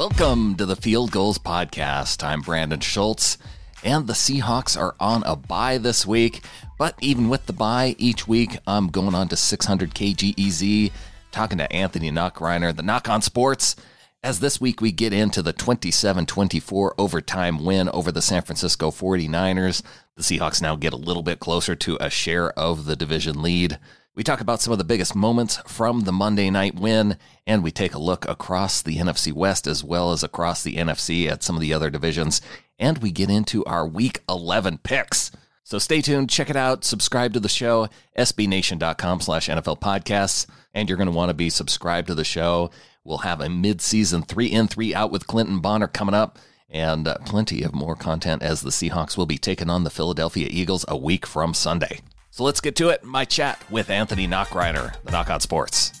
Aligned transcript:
Welcome 0.00 0.54
to 0.54 0.64
the 0.64 0.76
Field 0.76 1.10
Gulls 1.10 1.36
Podcast. 1.36 2.24
I'm 2.24 2.40
Brandan 2.40 2.80
Schultz, 2.80 3.36
and 3.84 4.06
the 4.06 4.14
Seahawks 4.14 4.74
are 4.80 4.94
on 4.98 5.22
a 5.24 5.36
bye 5.36 5.76
this 5.76 6.06
week. 6.06 6.42
But 6.78 6.94
even 7.02 7.28
with 7.28 7.44
the 7.44 7.52
bye, 7.52 7.96
each 7.98 8.26
week 8.26 8.56
I'm 8.66 8.88
going 8.88 9.14
on 9.14 9.28
to 9.28 9.36
600 9.36 9.94
KGEZ, 9.94 10.90
talking 11.32 11.58
to 11.58 11.70
Anthony 11.70 12.10
Knockreiner, 12.10 12.74
the 12.74 12.82
Knock 12.82 13.10
on 13.10 13.20
Sports. 13.20 13.76
As 14.22 14.40
this 14.40 14.58
week 14.58 14.80
we 14.80 14.90
get 14.90 15.12
into 15.12 15.42
the 15.42 15.52
27 15.52 16.24
24 16.24 16.94
overtime 16.96 17.62
win 17.62 17.90
over 17.90 18.10
the 18.10 18.22
San 18.22 18.40
Francisco 18.40 18.90
49ers, 18.90 19.82
the 20.16 20.22
Seahawks 20.22 20.62
now 20.62 20.76
get 20.76 20.94
a 20.94 20.96
little 20.96 21.22
bit 21.22 21.40
closer 21.40 21.76
to 21.76 21.98
a 22.00 22.08
share 22.08 22.58
of 22.58 22.86
the 22.86 22.96
division 22.96 23.42
lead. 23.42 23.78
We 24.16 24.24
talk 24.24 24.40
about 24.40 24.60
some 24.60 24.72
of 24.72 24.78
the 24.78 24.84
biggest 24.84 25.14
moments 25.14 25.58
from 25.68 26.00
the 26.00 26.10
Monday 26.10 26.50
night 26.50 26.74
win, 26.74 27.16
and 27.46 27.62
we 27.62 27.70
take 27.70 27.94
a 27.94 27.98
look 27.98 28.28
across 28.28 28.82
the 28.82 28.96
NFC 28.96 29.32
West 29.32 29.68
as 29.68 29.84
well 29.84 30.10
as 30.10 30.24
across 30.24 30.64
the 30.64 30.74
NFC 30.74 31.30
at 31.30 31.44
some 31.44 31.54
of 31.54 31.60
the 31.60 31.72
other 31.72 31.90
divisions, 31.90 32.40
and 32.76 32.98
we 32.98 33.12
get 33.12 33.30
into 33.30 33.64
our 33.66 33.86
Week 33.86 34.20
11 34.28 34.78
picks. 34.78 35.30
So 35.62 35.78
stay 35.78 36.00
tuned, 36.00 36.28
check 36.28 36.50
it 36.50 36.56
out, 36.56 36.84
subscribe 36.84 37.34
to 37.34 37.40
the 37.40 37.48
show, 37.48 37.88
sbnation.com 38.18 39.20
slash 39.20 39.48
NFL 39.48 39.80
podcasts, 39.80 40.46
and 40.74 40.88
you're 40.88 40.98
going 40.98 41.06
to 41.06 41.16
want 41.16 41.30
to 41.30 41.34
be 41.34 41.48
subscribed 41.48 42.08
to 42.08 42.14
the 42.16 42.24
show. 42.24 42.72
We'll 43.04 43.18
have 43.18 43.40
a 43.40 43.48
mid-season 43.48 44.22
three 44.22 44.48
in, 44.48 44.66
three 44.66 44.92
out 44.92 45.12
with 45.12 45.28
Clinton 45.28 45.60
Bonner 45.60 45.86
coming 45.86 46.16
up, 46.16 46.36
and 46.68 47.06
uh, 47.06 47.18
plenty 47.24 47.62
of 47.62 47.72
more 47.72 47.94
content 47.94 48.42
as 48.42 48.62
the 48.62 48.70
Seahawks 48.70 49.16
will 49.16 49.26
be 49.26 49.38
taking 49.38 49.70
on 49.70 49.84
the 49.84 49.90
Philadelphia 49.90 50.48
Eagles 50.50 50.84
a 50.88 50.96
week 50.96 51.26
from 51.26 51.54
Sunday. 51.54 52.00
So 52.32 52.44
let's 52.44 52.60
get 52.60 52.76
to 52.76 52.90
it. 52.90 53.02
My 53.02 53.24
chat 53.24 53.60
with 53.70 53.90
Anthony 53.90 54.28
Knockreiner, 54.28 54.94
the 55.02 55.10
Knockout 55.10 55.42
Sports. 55.42 56.00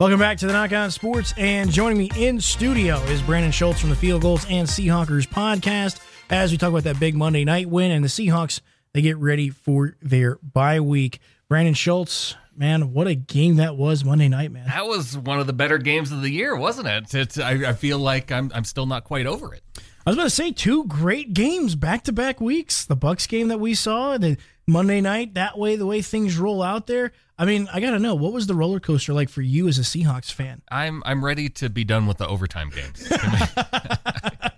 Welcome 0.00 0.18
back 0.18 0.38
to 0.38 0.46
the 0.46 0.52
Knockout 0.52 0.92
Sports, 0.92 1.32
and 1.36 1.70
joining 1.70 1.98
me 1.98 2.10
in 2.16 2.40
studio 2.40 2.96
is 3.04 3.20
Brandan 3.22 3.50
Schultz 3.52 3.80
from 3.80 3.90
the 3.90 3.96
Field 3.96 4.22
Goals 4.22 4.46
and 4.48 4.66
Seahawkers 4.66 5.26
podcast 5.28 6.00
as 6.30 6.50
we 6.50 6.58
talk 6.58 6.70
about 6.70 6.84
that 6.84 6.98
big 6.98 7.14
Monday 7.14 7.44
night 7.44 7.68
win 7.68 7.90
and 7.90 8.02
the 8.04 8.08
Seahawks. 8.08 8.60
They 8.92 9.02
get 9.02 9.18
ready 9.18 9.50
for 9.50 9.96
their 10.00 10.36
bye 10.42 10.80
week. 10.80 11.20
Brandan 11.48 11.74
Schultz, 11.74 12.34
man, 12.54 12.92
what 12.94 13.06
a 13.06 13.14
game 13.14 13.56
that 13.56 13.76
was 13.76 14.02
Monday 14.04 14.28
night, 14.28 14.50
man. 14.50 14.66
That 14.66 14.86
was 14.86 15.16
one 15.16 15.40
of 15.40 15.46
the 15.46 15.52
better 15.52 15.76
games 15.78 16.10
of 16.10 16.22
the 16.22 16.30
year, 16.30 16.56
wasn't 16.56 16.88
it? 16.88 17.14
It's, 17.14 17.38
I, 17.38 17.70
I 17.70 17.72
feel 17.74 17.98
like 17.98 18.32
I'm, 18.32 18.50
I'm 18.54 18.64
still 18.64 18.86
not 18.86 19.04
quite 19.04 19.26
over 19.26 19.54
it. 19.54 19.62
I 20.06 20.10
was 20.10 20.16
about 20.18 20.24
to 20.24 20.30
say 20.30 20.52
two 20.52 20.84
great 20.84 21.34
games 21.34 21.74
back 21.74 22.04
to 22.04 22.12
back 22.12 22.40
weeks. 22.40 22.84
The 22.84 22.94
Bucks 22.94 23.26
game 23.26 23.48
that 23.48 23.58
we 23.58 23.74
saw, 23.74 24.16
the 24.16 24.36
Monday 24.64 25.00
night, 25.00 25.34
that 25.34 25.58
way, 25.58 25.74
the 25.74 25.84
way 25.84 26.00
things 26.00 26.38
roll 26.38 26.62
out 26.62 26.86
there. 26.86 27.10
I 27.36 27.44
mean, 27.44 27.68
I 27.72 27.80
gotta 27.80 27.98
know, 27.98 28.14
what 28.14 28.32
was 28.32 28.46
the 28.46 28.54
roller 28.54 28.78
coaster 28.78 29.12
like 29.12 29.28
for 29.28 29.42
you 29.42 29.66
as 29.66 29.78
a 29.78 29.82
Seahawks 29.82 30.32
fan? 30.32 30.62
I'm 30.70 31.02
I'm 31.04 31.24
ready 31.24 31.48
to 31.48 31.68
be 31.68 31.82
done 31.82 32.06
with 32.06 32.18
the 32.18 32.28
overtime 32.28 32.70
games. 32.70 33.04
I 33.10 34.52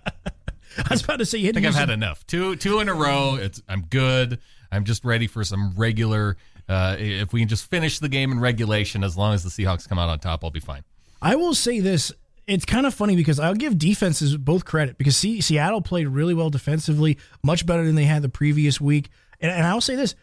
was 0.91 1.03
about 1.03 1.17
to 1.17 1.25
say, 1.25 1.39
I 1.47 1.51
think 1.51 1.65
I've 1.65 1.73
had 1.73 1.89
enough. 1.89 2.27
Two 2.27 2.55
two 2.55 2.79
in 2.79 2.87
a 2.87 2.93
row. 2.93 3.33
It's 3.33 3.59
I'm 3.67 3.81
good. 3.81 4.39
I'm 4.71 4.83
just 4.83 5.03
ready 5.03 5.25
for 5.25 5.43
some 5.43 5.73
regular. 5.75 6.37
Uh, 6.67 6.95
if 6.99 7.33
we 7.33 7.39
can 7.39 7.49
just 7.49 7.67
finish 7.71 7.97
the 7.97 8.09
game 8.09 8.31
in 8.31 8.39
regulation, 8.39 9.03
as 9.03 9.17
long 9.17 9.33
as 9.33 9.43
the 9.43 9.49
Seahawks 9.49 9.89
come 9.89 9.97
out 9.97 10.09
on 10.09 10.19
top, 10.19 10.43
I'll 10.43 10.51
be 10.51 10.59
fine. 10.59 10.83
I 11.23 11.35
will 11.35 11.55
say 11.55 11.79
this: 11.79 12.11
it's 12.49 12.65
kind 12.65 12.85
of 12.85 12.93
funny 12.93 13.15
because 13.15 13.39
I'll 13.39 13.55
give 13.55 13.77
defenses 13.77 14.35
both 14.37 14.65
credit 14.65 14.97
because 14.97 15.15
C- 15.15 15.41
Seattle 15.41 15.81
played 15.81 16.07
really 16.07 16.33
well 16.33 16.49
defensively, 16.49 17.17
much 17.43 17.65
better 17.65 17.85
than 17.85 17.95
they 17.95 18.05
had 18.05 18.21
the 18.21 18.29
previous 18.29 18.81
week. 18.81 19.09
And, 19.39 19.51
and 19.51 19.65
I'll 19.65 19.81
say 19.81 19.95
this: 19.95 20.15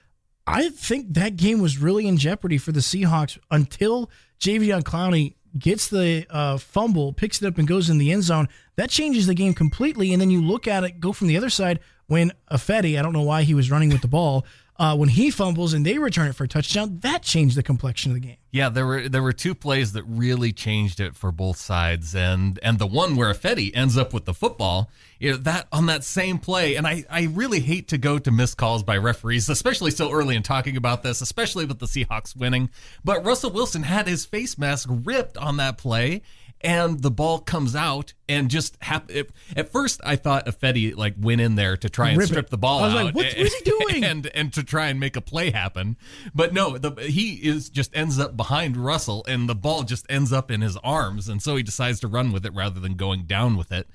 I 0.47 0.69
think 0.71 1.15
that 1.15 1.37
game 1.37 1.61
was 1.61 1.79
really 1.79 2.07
in 2.07 2.17
jeopardy 2.17 2.59
for 2.59 2.73
the 2.73 2.81
Seahawks 2.81 3.39
until 3.51 4.11
Jadeveon 4.41 4.83
Clowney 4.83 5.35
gets 5.59 5.89
the 5.89 6.27
uh, 6.31 6.59
fumble, 6.59 7.13
picks 7.13 7.41
it 7.43 7.47
up, 7.47 7.59
and 7.59 7.67
goes 7.67 7.89
in 7.89 7.99
the 7.99 8.13
end 8.13 8.23
zone. 8.23 8.49
That 8.77 8.91
changes 8.91 9.27
the 9.27 9.35
game 9.35 9.55
completely. 9.55 10.13
And 10.13 10.21
then 10.21 10.31
you 10.31 10.43
look 10.43 10.69
at 10.69 10.85
it, 10.85 11.01
go 11.01 11.13
from 11.13 11.29
the 11.29 11.37
other 11.37 11.51
side 11.51 11.81
when 12.07 12.33
Ifedi, 12.51 12.99
I 12.99 13.03
don't 13.03 13.13
know 13.13 13.23
why 13.23 13.43
he 13.43 13.55
was 13.55 13.71
running 13.71 13.89
with 13.89 14.03
the 14.03 14.09
ball, 14.09 14.45
uh, 14.79 14.97
when 14.97 15.09
he 15.09 15.31
fumbles 15.31 15.73
and 15.73 15.85
they 15.85 15.99
return 15.99 16.29
it 16.29 16.35
for 16.35 16.45
a 16.45 16.49
touchdown, 16.49 16.99
that 17.01 17.23
changed 17.23 17.57
the 17.57 17.63
complexion 17.63 18.13
of 18.13 18.21
the 18.21 18.27
game. 18.27 18.37
Yeah, 18.51 18.69
there 18.69 18.87
were 18.87 19.09
there 19.09 19.23
were 19.23 19.33
two 19.33 19.55
plays 19.55 19.93
that 19.93 20.05
really 20.05 20.53
changed 20.53 21.01
it 21.01 21.15
for 21.15 21.31
both 21.31 21.59
sides, 21.59 22.15
and 22.15 22.59
and 22.63 22.79
the 22.79 22.87
one 22.87 23.17
where 23.17 23.33
Ifedi 23.33 23.71
ends 23.75 23.99
up 23.99 24.15
with 24.15 24.25
the 24.25 24.33
football, 24.33 24.91
you 25.19 25.33
know, 25.33 25.37
that 25.39 25.69
on 25.73 25.87
that 25.87 26.05
same 26.05 26.39
play, 26.39 26.77
and 26.77 26.87
I 26.87 27.05
I 27.11 27.25
really 27.25 27.61
hate 27.61 27.89
to 27.89 27.99
go 27.99 28.19
to 28.19 28.31
missed 28.31 28.57
calls 28.57 28.83
by 28.83 28.97
referees, 28.97 29.49
especially 29.49 29.91
so 29.91 30.11
early 30.11 30.37
in 30.37 30.43
talking 30.43 30.77
about 30.77 31.03
this, 31.03 31.21
especially 31.21 31.67
with 31.67 31.81
the 31.81 31.87
Seahawks 31.87 32.35
winning. 32.35 32.71
But 33.05 33.25
Russell 33.25 33.51
Wilson 33.51 33.83
had 33.83 34.07
his 34.07 34.25
face 34.25 34.57
mask 34.57 34.89
ripped 34.91 35.37
on 35.37 35.59
that 35.59 35.77
play, 35.77 36.23
and 36.67 37.01
the 37.01 37.11
ball 37.11 37.39
comes 37.39 37.75
out 37.77 38.13
and 38.29 38.51
just 38.51 38.77
hap- 38.83 39.11
it, 39.11 39.31
at 39.57 39.71
first 39.71 40.01
I 40.05 40.17
thought 40.17 40.45
Ifedi 40.47 40.95
like 40.97 41.15
went 41.19 41.41
in 41.41 41.55
there 41.55 41.77
to 41.79 41.89
try 41.89 42.09
and 42.11 42.19
Rip 42.19 42.27
strip 42.29 42.47
it. 42.47 42.51
the 42.51 42.59
ball 42.59 42.81
I 42.81 42.87
was 42.87 42.95
out. 42.95 43.05
like, 43.07 43.15
what- 43.15 43.25
what 43.27 43.35
is 43.37 43.55
he 43.55 43.71
doing? 43.79 44.05
And 44.05 44.27
and 44.35 44.53
to 44.53 44.63
try 44.65 44.89
and 44.89 44.99
make 45.01 45.17
a 45.17 45.21
play 45.21 45.51
happen, 45.53 45.97
but 46.35 46.53
no, 46.53 46.77
the, 46.77 47.01
he 47.03 47.35
is 47.35 47.71
just 47.71 47.97
ends 47.97 48.19
up 48.19 48.37
behind 48.37 48.77
Russell, 48.77 49.25
and 49.29 49.49
the 49.49 49.55
ball 49.55 49.85
just 49.85 50.05
ends 50.11 50.33
up 50.33 50.51
in 50.51 50.61
his 50.61 50.77
arms, 50.79 51.29
and 51.29 51.41
so 51.41 51.57
he 51.57 51.63
decides 51.63 52.01
to 52.01 52.09
run 52.09 52.33
with 52.33 52.45
it 52.45 52.53
rather 52.53 52.81
than 52.81 52.95
going 52.97 53.23
down 53.27 53.57
with 53.57 53.73
it. 53.73 53.89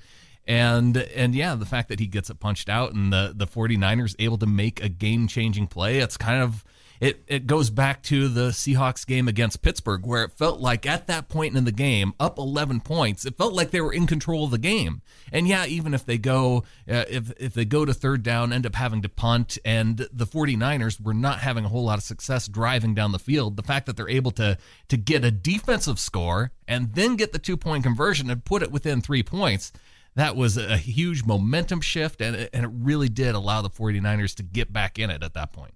And 0.46 0.96
and 0.96 1.34
yeah, 1.36 1.54
the 1.54 1.66
fact 1.66 1.88
that 1.90 2.00
he 2.00 2.06
gets 2.06 2.28
it 2.30 2.40
punched 2.40 2.68
out 2.68 2.94
and 2.94 3.12
the 3.12 3.32
the 3.34 3.46
49ers 3.46 4.16
able 4.18 4.38
to 4.38 4.46
make 4.46 4.82
a 4.82 4.88
game-changing 4.88 5.68
play, 5.68 5.98
it's 5.98 6.16
kind 6.16 6.42
of 6.42 6.64
it 7.02 7.20
it 7.26 7.48
goes 7.48 7.68
back 7.68 8.00
to 8.04 8.28
the 8.28 8.50
Seahawks 8.50 9.04
game 9.04 9.26
against 9.26 9.60
Pittsburgh 9.60 10.06
where 10.06 10.22
it 10.22 10.30
felt 10.30 10.60
like 10.60 10.86
at 10.86 11.08
that 11.08 11.28
point 11.28 11.56
in 11.56 11.64
the 11.64 11.72
game, 11.72 12.14
up 12.20 12.38
11 12.38 12.80
points, 12.80 13.26
it 13.26 13.36
felt 13.36 13.54
like 13.54 13.72
they 13.72 13.80
were 13.80 13.92
in 13.92 14.06
control 14.06 14.44
of 14.44 14.52
the 14.52 14.58
game. 14.58 15.02
And 15.32 15.48
yeah, 15.48 15.66
even 15.66 15.94
if 15.94 16.06
they 16.06 16.16
go 16.16 16.58
uh, 16.88 17.04
if 17.10 17.32
if 17.40 17.54
they 17.54 17.64
go 17.64 17.84
to 17.84 17.92
third 17.92 18.22
down, 18.22 18.52
end 18.52 18.66
up 18.66 18.76
having 18.76 19.02
to 19.02 19.08
punt 19.08 19.58
and 19.64 19.96
the 20.12 20.26
49ers 20.26 21.00
were 21.00 21.12
not 21.12 21.40
having 21.40 21.64
a 21.64 21.68
whole 21.68 21.84
lot 21.84 21.98
of 21.98 22.04
success 22.04 22.46
driving 22.46 22.94
down 22.94 23.10
the 23.10 23.18
field, 23.18 23.56
the 23.56 23.64
fact 23.64 23.86
that 23.86 23.96
they're 23.96 24.08
able 24.08 24.30
to 24.32 24.56
to 24.86 24.96
get 24.96 25.24
a 25.24 25.32
defensive 25.32 25.98
score 25.98 26.52
and 26.68 26.94
then 26.94 27.16
get 27.16 27.32
the 27.32 27.40
two-point 27.40 27.82
conversion 27.82 28.30
and 28.30 28.44
put 28.44 28.62
it 28.62 28.70
within 28.70 29.00
3 29.00 29.24
points 29.24 29.72
that 30.14 30.36
was 30.36 30.56
a 30.58 30.76
huge 30.76 31.24
momentum 31.24 31.80
shift 31.80 32.20
and 32.20 32.36
it, 32.36 32.50
and 32.52 32.64
it 32.64 32.70
really 32.72 33.08
did 33.08 33.34
allow 33.34 33.62
the 33.62 33.70
49ers 33.70 34.36
to 34.36 34.42
get 34.42 34.72
back 34.72 34.98
in 34.98 35.10
it 35.10 35.22
at 35.22 35.32
that 35.34 35.52
point. 35.52 35.72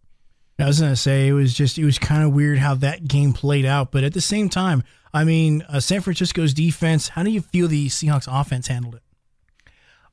I 0.59 0.67
was 0.67 0.81
gonna 0.81 0.97
say 0.97 1.29
it 1.29 1.33
was 1.33 1.53
just 1.53 1.79
it 1.79 1.85
was 1.85 1.99
kind 1.99 2.23
of 2.25 2.33
weird 2.33 2.59
how 2.59 2.75
that 2.77 3.07
game 3.07 3.33
played 3.33 3.67
out, 3.67 3.93
but 3.93 4.05
at 4.05 4.15
the 4.15 4.23
same 4.23 4.49
time, 4.49 4.83
I 5.13 5.25
mean, 5.25 5.63
uh, 5.69 5.81
San 5.81 6.01
Francisco's 6.01 6.55
defense. 6.55 7.09
How 7.09 7.23
do 7.23 7.31
you 7.31 7.43
feel 7.43 7.69
the 7.69 7.89
Seahawks 7.89 8.27
offense 8.29 8.67
handled 8.69 8.95
it? 8.97 9.03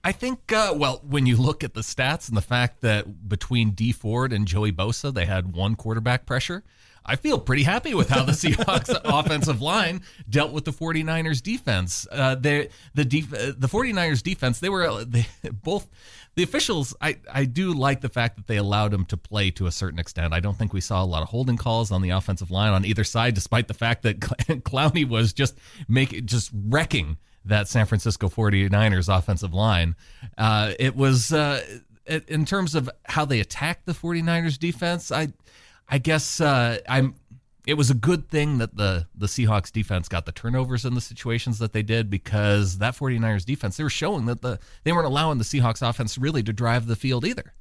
I 0.04 0.12
think, 0.12 0.52
uh, 0.52 0.74
well, 0.76 1.02
when 1.08 1.26
you 1.26 1.38
look 1.38 1.64
at 1.64 1.74
the 1.74 1.82
stats 1.82 2.28
and 2.28 2.36
the 2.36 2.42
fact 2.42 2.82
that 2.82 3.30
between 3.30 3.72
Dee 3.72 3.94
Ford 3.94 4.34
and 4.34 4.46
Joey 4.46 4.74
Bosa, 4.74 5.14
they 5.14 5.26
had 5.26 5.54
one 5.54 5.76
quarterback 5.76 6.26
pressure, 6.26 6.64
I 7.06 7.16
feel 7.16 7.40
pretty 7.40 7.64
happy 7.64 7.94
with 7.94 8.10
how 8.10 8.24
the 8.24 8.32
Seahawks 8.34 9.00
offensive 9.04 9.62
line 9.62 10.02
dealt 10.30 10.52
with 10.52 10.66
the 10.66 10.72
49ers 10.72 11.42
defense. 11.42 12.08
Uh, 12.12 12.36
the 12.36 12.70
def- 12.96 13.34
uh, 13.34 13.54
the 13.58 13.68
49ers 13.68 14.24
defense, 14.24 14.60
they 14.60 14.70
were 14.70 15.04
they, 15.04 15.26
both 15.52 15.90
the 16.36 16.44
officials. 16.44 16.96
I, 17.02 17.18
I 17.32 17.46
do 17.46 17.74
like 17.74 18.02
the 18.02 18.10
fact 18.10 18.38
that 18.38 18.48
they 18.48 18.58
allowed 18.58 18.92
them 18.92 19.06
to 19.06 19.18
play 19.18 19.52
to 19.52 19.68
a 19.68 19.72
certain 19.72 20.00
extent. 20.00 20.34
I 20.34 20.40
don't 20.40 20.58
think 20.58 20.74
we 20.74 20.82
saw 20.82 21.04
a 21.04 21.06
lot 21.06 21.22
of 21.22 21.30
holding 21.30 21.58
calls 21.58 21.92
on 21.92 22.02
the 22.02 22.12
offensive 22.12 22.52
line 22.52 22.74
on 22.74 22.86
either 22.86 23.04
side, 23.04 23.34
despite 23.36 23.68
the 23.68 23.74
fact 23.74 24.04
that 24.04 24.20
Clowney 24.20 25.08
was 25.08 25.34
just 25.34 25.58
making 25.88 26.26
just 26.26 26.52
wrecking 26.54 27.18
that 27.46 27.68
San 27.68 27.86
Francisco 27.86 28.30
49ers 28.30 29.16
offensive 29.16 29.54
line. 29.54 29.96
Uh, 30.38 30.74
it 30.80 30.96
was 30.96 31.34
uh, 31.34 31.62
in 32.06 32.46
terms 32.46 32.76
of 32.76 32.90
how 33.06 33.26
they 33.26 33.40
attacked 33.40 33.86
the 33.86 33.94
49ers 33.94 34.58
defense, 34.58 35.12
I 35.12 35.34
I 35.94 36.00
guess 36.00 36.42
uh, 36.42 36.80
I'm. 36.90 37.14
It 37.68 37.76
was 37.76 37.92
a 37.92 37.94
good 37.94 38.28
thing 38.28 38.58
that 38.58 38.76
the 38.76 39.06
the 39.14 39.28
Seahawks 39.28 39.72
defense 39.72 40.10
got 40.10 40.26
the 40.26 40.32
turnovers 40.32 40.86
in 40.86 40.96
the 40.96 41.02
situations 41.02 41.60
that 41.60 41.72
they 41.72 41.84
did 41.84 42.10
because 42.10 42.80
that 42.80 42.96
49ers 42.96 43.46
defense 43.46 43.78
they 43.78 43.84
were 43.84 43.92
showing 43.92 44.26
that 44.26 44.42
the 44.42 44.58
they 44.84 44.92
weren't 44.92 45.06
allowing 45.06 45.38
the 45.38 45.44
Seahawks 45.44 45.88
offense 45.88 46.18
really 46.18 46.42
to 46.42 46.52
drive 46.52 46.88
the 46.88 46.96
field 46.96 47.26
either. 47.26 47.54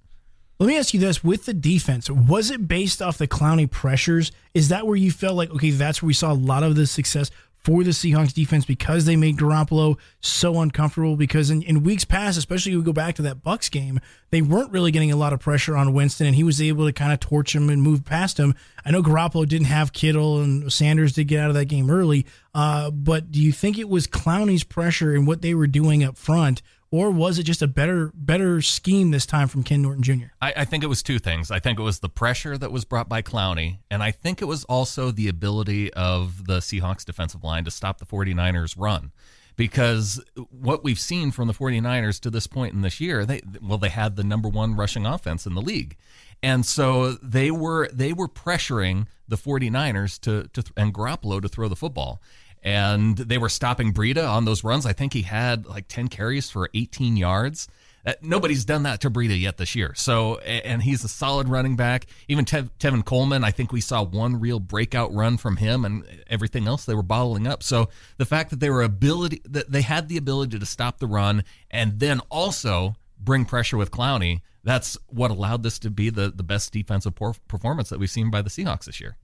Let 0.58 0.66
me 0.66 0.78
ask 0.78 0.94
you 0.94 1.00
this: 1.00 1.22
with 1.22 1.44
the 1.44 1.52
defense, 1.52 2.08
was 2.08 2.50
it 2.50 2.66
based 2.66 3.02
off 3.02 3.18
the 3.18 3.28
Clowney 3.28 3.70
pressures? 3.70 4.32
Is 4.54 4.70
that 4.70 4.86
where 4.86 4.96
you 4.96 5.10
felt 5.10 5.36
like 5.36 5.50
okay, 5.50 5.68
that's 5.68 6.00
where 6.00 6.06
we 6.06 6.14
saw 6.14 6.32
a 6.32 6.34
lot 6.34 6.62
of 6.62 6.74
the 6.74 6.86
success 6.86 7.30
for 7.64 7.84
the 7.84 7.90
Seahawks 7.90 8.32
defense 8.32 8.64
because 8.64 9.04
they 9.04 9.16
made 9.16 9.36
Garoppolo 9.36 9.96
so 10.20 10.60
uncomfortable? 10.60 11.16
Because 11.16 11.50
in, 11.50 11.62
in 11.62 11.82
weeks 11.82 12.04
past, 12.04 12.36
especially 12.36 12.76
we 12.76 12.82
go 12.82 12.92
back 12.92 13.14
to 13.16 13.22
that 13.22 13.42
Bucks 13.42 13.68
game, 13.68 14.00
they 14.30 14.42
weren't 14.42 14.72
really 14.72 14.90
getting 14.90 15.12
a 15.12 15.16
lot 15.16 15.32
of 15.32 15.40
pressure 15.40 15.76
on 15.76 15.92
Winston, 15.92 16.26
and 16.26 16.36
he 16.36 16.44
was 16.44 16.60
able 16.60 16.86
to 16.86 16.92
kind 16.92 17.12
of 17.12 17.20
torch 17.20 17.54
him 17.54 17.68
and 17.68 17.82
move 17.82 18.04
past 18.04 18.38
him. 18.38 18.54
I 18.84 18.90
know 18.90 19.02
Garoppolo 19.02 19.46
didn't 19.48 19.66
have 19.66 19.92
Kittle, 19.92 20.40
and 20.40 20.72
Sanders 20.72 21.12
did 21.12 21.28
get 21.28 21.40
out 21.40 21.50
of 21.50 21.54
that 21.54 21.66
game 21.66 21.90
early. 21.90 22.26
Uh, 22.54 22.90
but 22.90 23.30
do 23.30 23.40
you 23.40 23.52
think 23.52 23.78
it 23.78 23.88
was 23.88 24.06
Clowney's 24.06 24.64
pressure 24.64 25.14
and 25.14 25.26
what 25.26 25.42
they 25.42 25.54
were 25.54 25.66
doing 25.66 26.02
up 26.04 26.16
front? 26.16 26.62
Or 26.92 27.10
was 27.10 27.38
it 27.38 27.44
just 27.44 27.62
a 27.62 27.66
better 27.66 28.12
better 28.14 28.60
scheme 28.60 29.12
this 29.12 29.24
time 29.24 29.48
from 29.48 29.62
Ken 29.62 29.80
Norton 29.80 30.02
Jr.? 30.02 30.26
I, 30.42 30.52
I 30.58 30.64
think 30.66 30.84
it 30.84 30.88
was 30.88 31.02
two 31.02 31.18
things. 31.18 31.50
I 31.50 31.58
think 31.58 31.78
it 31.78 31.82
was 31.82 32.00
the 32.00 32.10
pressure 32.10 32.58
that 32.58 32.70
was 32.70 32.84
brought 32.84 33.08
by 33.08 33.22
Clowney, 33.22 33.78
and 33.90 34.02
I 34.02 34.10
think 34.10 34.42
it 34.42 34.44
was 34.44 34.64
also 34.64 35.10
the 35.10 35.26
ability 35.26 35.92
of 35.94 36.46
the 36.46 36.58
Seahawks 36.58 37.06
defensive 37.06 37.42
line 37.42 37.64
to 37.64 37.70
stop 37.70 37.98
the 37.98 38.04
49ers 38.04 38.74
run 38.76 39.10
because 39.56 40.22
what 40.50 40.84
we've 40.84 40.98
seen 40.98 41.30
from 41.30 41.48
the 41.48 41.54
49ers 41.54 42.20
to 42.20 42.30
this 42.30 42.46
point 42.46 42.74
in 42.74 42.82
this 42.82 43.00
year, 43.00 43.24
they 43.24 43.40
well 43.62 43.78
they 43.78 43.88
had 43.88 44.16
the 44.16 44.24
number 44.24 44.48
1 44.48 44.76
rushing 44.76 45.06
offense 45.06 45.46
in 45.46 45.54
the 45.54 45.62
league. 45.62 45.96
And 46.42 46.66
so 46.66 47.12
they 47.22 47.50
were 47.50 47.88
they 47.88 48.12
were 48.12 48.28
pressuring 48.28 49.06
the 49.28 49.36
49ers 49.36 50.20
to 50.20 50.48
to 50.48 50.70
and 50.76 50.92
Garoppolo 50.92 51.40
to 51.40 51.48
throw 51.48 51.68
the 51.68 51.76
football. 51.76 52.20
And 52.62 53.16
they 53.16 53.38
were 53.38 53.48
stopping 53.48 53.92
Breida 53.92 54.28
on 54.28 54.44
those 54.44 54.62
runs. 54.62 54.86
I 54.86 54.92
think 54.92 55.12
he 55.12 55.22
had 55.22 55.66
like 55.66 55.88
10 55.88 56.08
carries 56.08 56.48
for 56.48 56.70
18 56.74 57.16
yards. 57.16 57.68
Uh, 58.04 58.14
nobody's 58.20 58.64
done 58.64 58.82
that 58.82 59.00
to 59.00 59.10
Breida 59.10 59.38
yet 59.40 59.58
this 59.58 59.76
year. 59.76 59.94
So, 59.94 60.38
and 60.38 60.82
he's 60.82 61.04
a 61.04 61.08
solid 61.08 61.48
running 61.48 61.76
back. 61.76 62.06
Even 62.26 62.44
Tev, 62.44 62.70
Tevin 62.80 63.04
Coleman, 63.04 63.44
I 63.44 63.52
think 63.52 63.72
we 63.72 63.80
saw 63.80 64.02
one 64.02 64.40
real 64.40 64.58
breakout 64.58 65.14
run 65.14 65.36
from 65.36 65.56
him, 65.56 65.84
and 65.84 66.04
everything 66.28 66.66
else 66.66 66.84
they 66.84 66.94
were 66.94 67.02
bottling 67.02 67.46
up. 67.46 67.62
So, 67.62 67.90
the 68.16 68.24
fact 68.24 68.50
that 68.50 68.60
they 68.60 68.70
were 68.70 68.82
ability 68.82 69.42
that 69.44 69.70
they 69.70 69.82
had 69.82 70.08
the 70.08 70.16
ability 70.16 70.58
to 70.58 70.66
stop 70.66 70.98
the 70.98 71.06
run 71.06 71.44
and 71.70 72.00
then 72.00 72.20
also 72.28 72.96
bring 73.20 73.44
pressure 73.44 73.76
with 73.76 73.92
Clowney, 73.92 74.40
that's 74.64 74.98
what 75.06 75.30
allowed 75.30 75.62
this 75.62 75.78
to 75.80 75.90
be 75.90 76.10
the 76.10 76.32
the 76.34 76.42
best 76.42 76.72
defensive 76.72 77.14
performance 77.46 77.88
that 77.90 78.00
we've 78.00 78.10
seen 78.10 78.30
by 78.30 78.42
the 78.42 78.50
Seahawks 78.50 78.86
this 78.86 79.00
year. 79.00 79.16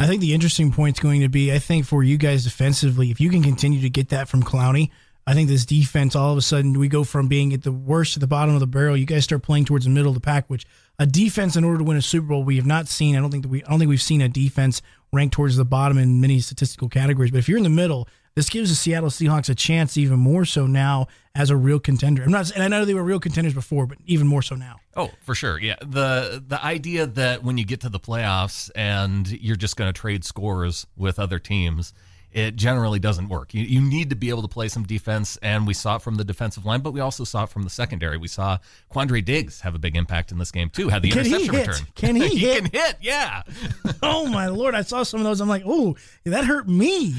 I 0.00 0.06
think 0.06 0.22
the 0.22 0.32
interesting 0.32 0.72
point 0.72 0.96
is 0.96 1.02
going 1.02 1.20
to 1.20 1.28
be, 1.28 1.52
I 1.52 1.58
think 1.58 1.84
for 1.84 2.02
you 2.02 2.16
guys 2.16 2.44
defensively, 2.44 3.10
if 3.10 3.20
you 3.20 3.28
can 3.28 3.42
continue 3.42 3.82
to 3.82 3.90
get 3.90 4.08
that 4.08 4.30
from 4.30 4.42
Clowney, 4.42 4.88
I 5.26 5.34
think 5.34 5.50
this 5.50 5.66
defense, 5.66 6.16
all 6.16 6.32
of 6.32 6.38
a 6.38 6.40
sudden, 6.40 6.78
we 6.78 6.88
go 6.88 7.04
from 7.04 7.28
being 7.28 7.52
at 7.52 7.64
the 7.64 7.70
worst 7.70 8.14
to 8.14 8.18
the 8.18 8.26
bottom 8.26 8.54
of 8.54 8.60
the 8.60 8.66
barrel. 8.66 8.96
You 8.96 9.04
guys 9.04 9.24
start 9.24 9.42
playing 9.42 9.66
towards 9.66 9.84
the 9.84 9.90
middle 9.90 10.08
of 10.08 10.14
the 10.14 10.22
pack, 10.22 10.48
which 10.48 10.64
a 10.98 11.04
defense 11.04 11.54
in 11.54 11.64
order 11.64 11.76
to 11.76 11.84
win 11.84 11.98
a 11.98 12.02
Super 12.02 12.28
Bowl 12.28 12.44
we 12.44 12.56
have 12.56 12.64
not 12.64 12.88
seen. 12.88 13.14
I 13.14 13.20
don't 13.20 13.30
think 13.30 13.42
that 13.42 13.50
we, 13.50 13.62
I 13.62 13.68
don't 13.68 13.78
think 13.78 13.90
we've 13.90 14.00
seen 14.00 14.22
a 14.22 14.28
defense 14.30 14.80
ranked 15.12 15.34
towards 15.34 15.56
the 15.56 15.66
bottom 15.66 15.98
in 15.98 16.18
many 16.18 16.40
statistical 16.40 16.88
categories. 16.88 17.30
But 17.30 17.38
if 17.38 17.48
you're 17.50 17.58
in 17.58 17.64
the 17.64 17.68
middle, 17.68 18.08
this 18.34 18.48
gives 18.48 18.70
the 18.70 18.76
Seattle 18.76 19.10
Seahawks 19.10 19.48
a 19.48 19.54
chance, 19.54 19.96
even 19.96 20.18
more 20.18 20.44
so 20.44 20.66
now 20.66 21.08
as 21.34 21.50
a 21.50 21.56
real 21.56 21.80
contender. 21.80 22.22
I'm 22.22 22.30
not, 22.30 22.50
and 22.52 22.62
I 22.62 22.68
know 22.68 22.84
they 22.84 22.94
were 22.94 23.02
real 23.02 23.20
contenders 23.20 23.54
before, 23.54 23.86
but 23.86 23.98
even 24.06 24.26
more 24.26 24.42
so 24.42 24.54
now. 24.54 24.76
Oh, 24.96 25.10
for 25.22 25.34
sure, 25.34 25.58
yeah. 25.58 25.76
the 25.80 26.42
The 26.46 26.62
idea 26.64 27.06
that 27.06 27.42
when 27.42 27.58
you 27.58 27.64
get 27.64 27.80
to 27.80 27.88
the 27.88 28.00
playoffs 28.00 28.70
and 28.74 29.28
you're 29.30 29.56
just 29.56 29.76
going 29.76 29.92
to 29.92 29.98
trade 29.98 30.24
scores 30.24 30.86
with 30.96 31.18
other 31.18 31.38
teams 31.38 31.92
it 32.32 32.56
generally 32.56 32.98
doesn't 32.98 33.28
work. 33.28 33.54
You, 33.54 33.62
you 33.62 33.80
need 33.80 34.10
to 34.10 34.16
be 34.16 34.28
able 34.28 34.42
to 34.42 34.48
play 34.48 34.68
some 34.68 34.84
defense, 34.84 35.36
and 35.42 35.66
we 35.66 35.74
saw 35.74 35.96
it 35.96 36.02
from 36.02 36.16
the 36.16 36.24
defensive 36.24 36.64
line, 36.64 36.80
but 36.80 36.92
we 36.92 37.00
also 37.00 37.24
saw 37.24 37.44
it 37.44 37.50
from 37.50 37.62
the 37.64 37.70
secondary. 37.70 38.16
We 38.16 38.28
saw 38.28 38.58
Quandre 38.92 39.24
Diggs 39.24 39.60
have 39.62 39.74
a 39.74 39.78
big 39.78 39.96
impact 39.96 40.30
in 40.30 40.38
this 40.38 40.50
game 40.50 40.70
too. 40.70 40.88
Had 40.88 41.02
the 41.02 41.10
can 41.10 41.26
interception 41.26 41.54
return. 41.54 41.86
Can 41.94 42.16
he, 42.16 42.28
he 42.28 42.38
hit? 42.38 42.62
can 42.62 42.70
hit, 42.72 42.96
yeah. 43.00 43.42
oh 44.02 44.26
my 44.26 44.48
lord! 44.48 44.74
I 44.74 44.82
saw 44.82 45.02
some 45.02 45.20
of 45.20 45.24
those. 45.24 45.40
I'm 45.40 45.48
like, 45.48 45.64
oh, 45.66 45.96
that 46.24 46.44
hurt 46.44 46.68
me. 46.68 47.14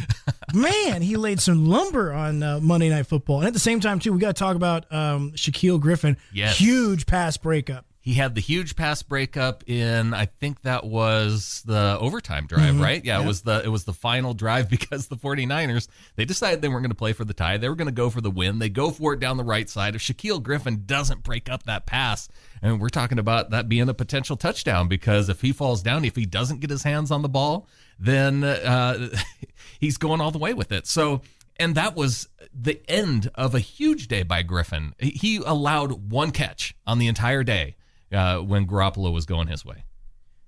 Man, 0.53 1.01
he 1.01 1.17
laid 1.17 1.39
some 1.39 1.67
lumber 1.67 2.13
on 2.13 2.43
uh, 2.43 2.59
Monday 2.61 2.89
Night 2.89 3.07
Football, 3.07 3.39
and 3.39 3.47
at 3.47 3.53
the 3.53 3.59
same 3.59 3.79
time 3.79 3.99
too, 3.99 4.13
we 4.13 4.19
got 4.19 4.35
to 4.35 4.39
talk 4.39 4.55
about 4.55 4.91
um, 4.91 5.31
Shaquill 5.31 5.79
Griffin. 5.79 6.17
Yes. 6.33 6.57
huge 6.57 7.05
pass 7.05 7.37
breakup. 7.37 7.85
He 8.03 8.15
had 8.15 8.33
the 8.33 8.41
huge 8.41 8.75
pass 8.75 9.03
breakup 9.03 9.63
in 9.69 10.15
I 10.15 10.25
think 10.25 10.63
that 10.63 10.83
was 10.83 11.61
the 11.67 11.97
overtime 11.99 12.47
drive, 12.47 12.73
mm-hmm. 12.73 12.81
right? 12.81 13.05
Yeah, 13.05 13.17
yep. 13.17 13.25
it 13.25 13.27
was 13.27 13.41
the 13.43 13.61
it 13.63 13.67
was 13.67 13.83
the 13.83 13.93
final 13.93 14.33
drive 14.33 14.69
because 14.71 15.07
the 15.07 15.15
49ers, 15.15 15.87
they 16.15 16.25
decided 16.25 16.61
they 16.61 16.67
weren't 16.67 16.81
going 16.81 16.89
to 16.89 16.95
play 16.95 17.13
for 17.13 17.25
the 17.25 17.33
tie. 17.33 17.57
They 17.57 17.69
were 17.69 17.75
going 17.75 17.87
to 17.87 17.93
go 17.93 18.09
for 18.09 18.19
the 18.19 18.31
win. 18.31 18.57
They 18.57 18.69
go 18.69 18.89
for 18.89 19.13
it 19.13 19.19
down 19.19 19.37
the 19.37 19.43
right 19.43 19.69
side. 19.69 19.95
If 19.95 20.01
Shaquill 20.01 20.41
Griffin 20.41 20.83
doesn't 20.87 21.21
break 21.21 21.47
up 21.47 21.63
that 21.63 21.85
pass, 21.85 22.27
and 22.63 22.81
we're 22.81 22.89
talking 22.89 23.19
about 23.19 23.51
that 23.51 23.69
being 23.69 23.87
a 23.87 23.93
potential 23.93 24.35
touchdown 24.35 24.87
because 24.87 25.29
if 25.29 25.41
he 25.41 25.51
falls 25.51 25.83
down, 25.83 26.03
if 26.03 26.15
he 26.15 26.25
doesn't 26.25 26.59
get 26.59 26.71
his 26.71 26.81
hands 26.81 27.11
on 27.11 27.21
the 27.21 27.29
ball, 27.29 27.67
then 27.99 28.43
uh, 28.43 29.09
he's 29.79 29.97
going 29.97 30.21
all 30.21 30.31
the 30.31 30.39
way 30.39 30.55
with 30.55 30.71
it. 30.71 30.87
So 30.87 31.21
and 31.59 31.75
that 31.75 31.95
was 31.95 32.27
the 32.51 32.81
end 32.89 33.29
of 33.35 33.53
a 33.53 33.59
huge 33.59 34.07
day 34.07 34.23
by 34.23 34.41
Griffin. 34.41 34.95
He 34.97 35.37
allowed 35.37 36.11
one 36.11 36.31
catch 36.31 36.75
on 36.87 36.97
the 36.97 37.05
entire 37.05 37.43
day 37.43 37.75
uh, 38.11 38.39
when 38.39 38.67
Garoppolo 38.67 39.11
was 39.11 39.25
going 39.25 39.47
his 39.47 39.65
way. 39.65 39.83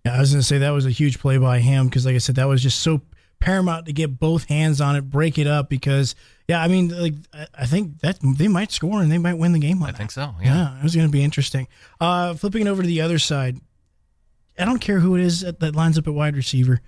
Yeah, 0.06 0.16
I 0.16 0.20
was 0.20 0.32
going 0.32 0.42
to 0.42 0.48
say 0.48 0.58
that 0.58 0.72
was 0.72 0.86
a 0.86 0.92
huge 0.92 1.20
play 1.20 1.38
by 1.38 1.60
him 1.60 1.88
because, 1.88 2.06
like 2.06 2.16
I 2.16 2.20
said, 2.20 2.36
that 2.36 2.48
was 2.48 2.62
just 2.62 2.80
so 2.80 3.02
paramount 3.40 3.86
to 3.86 3.94
get 3.94 4.20
both 4.20 4.46
hands 4.46 4.82
on 4.82 4.96
it, 4.96 5.10
break 5.10 5.38
it 5.38 5.48
up. 5.48 5.70
Because, 5.70 6.16
yeah, 6.48 6.62
I 6.62 6.68
mean, 6.68 6.90
like 6.90 7.14
I 7.54 7.66
think 7.66 8.00
that 8.00 8.18
they 8.22 8.48
might 8.48 8.72
score 8.72 9.02
and 9.02 9.12
they 9.12 9.18
might 9.18 9.36
win 9.36 9.54
the 9.54 9.60
game. 9.60 9.82
I 9.82 9.88
that. 9.88 9.98
think 9.98 10.12
so. 10.12 10.36
Yeah, 10.42 10.56
yeah 10.56 10.78
it 10.78 10.84
was 10.84 10.96
going 10.96 11.08
to 11.08 11.12
be 11.12 11.24
interesting. 11.24 11.68
Uh, 12.02 12.34
flipping 12.34 12.68
it 12.68 12.70
over 12.70 12.82
to 12.82 12.88
the 12.88 13.02
other 13.02 13.20
side, 13.20 13.58
I 14.60 14.66
don't 14.66 14.80
care 14.80 15.00
who 15.00 15.16
it 15.16 15.22
is 15.22 15.42
that 15.42 15.76
lines 15.76 15.98
up 15.98 16.08
at 16.08 16.14
wide 16.14 16.36
receiver. 16.36 16.82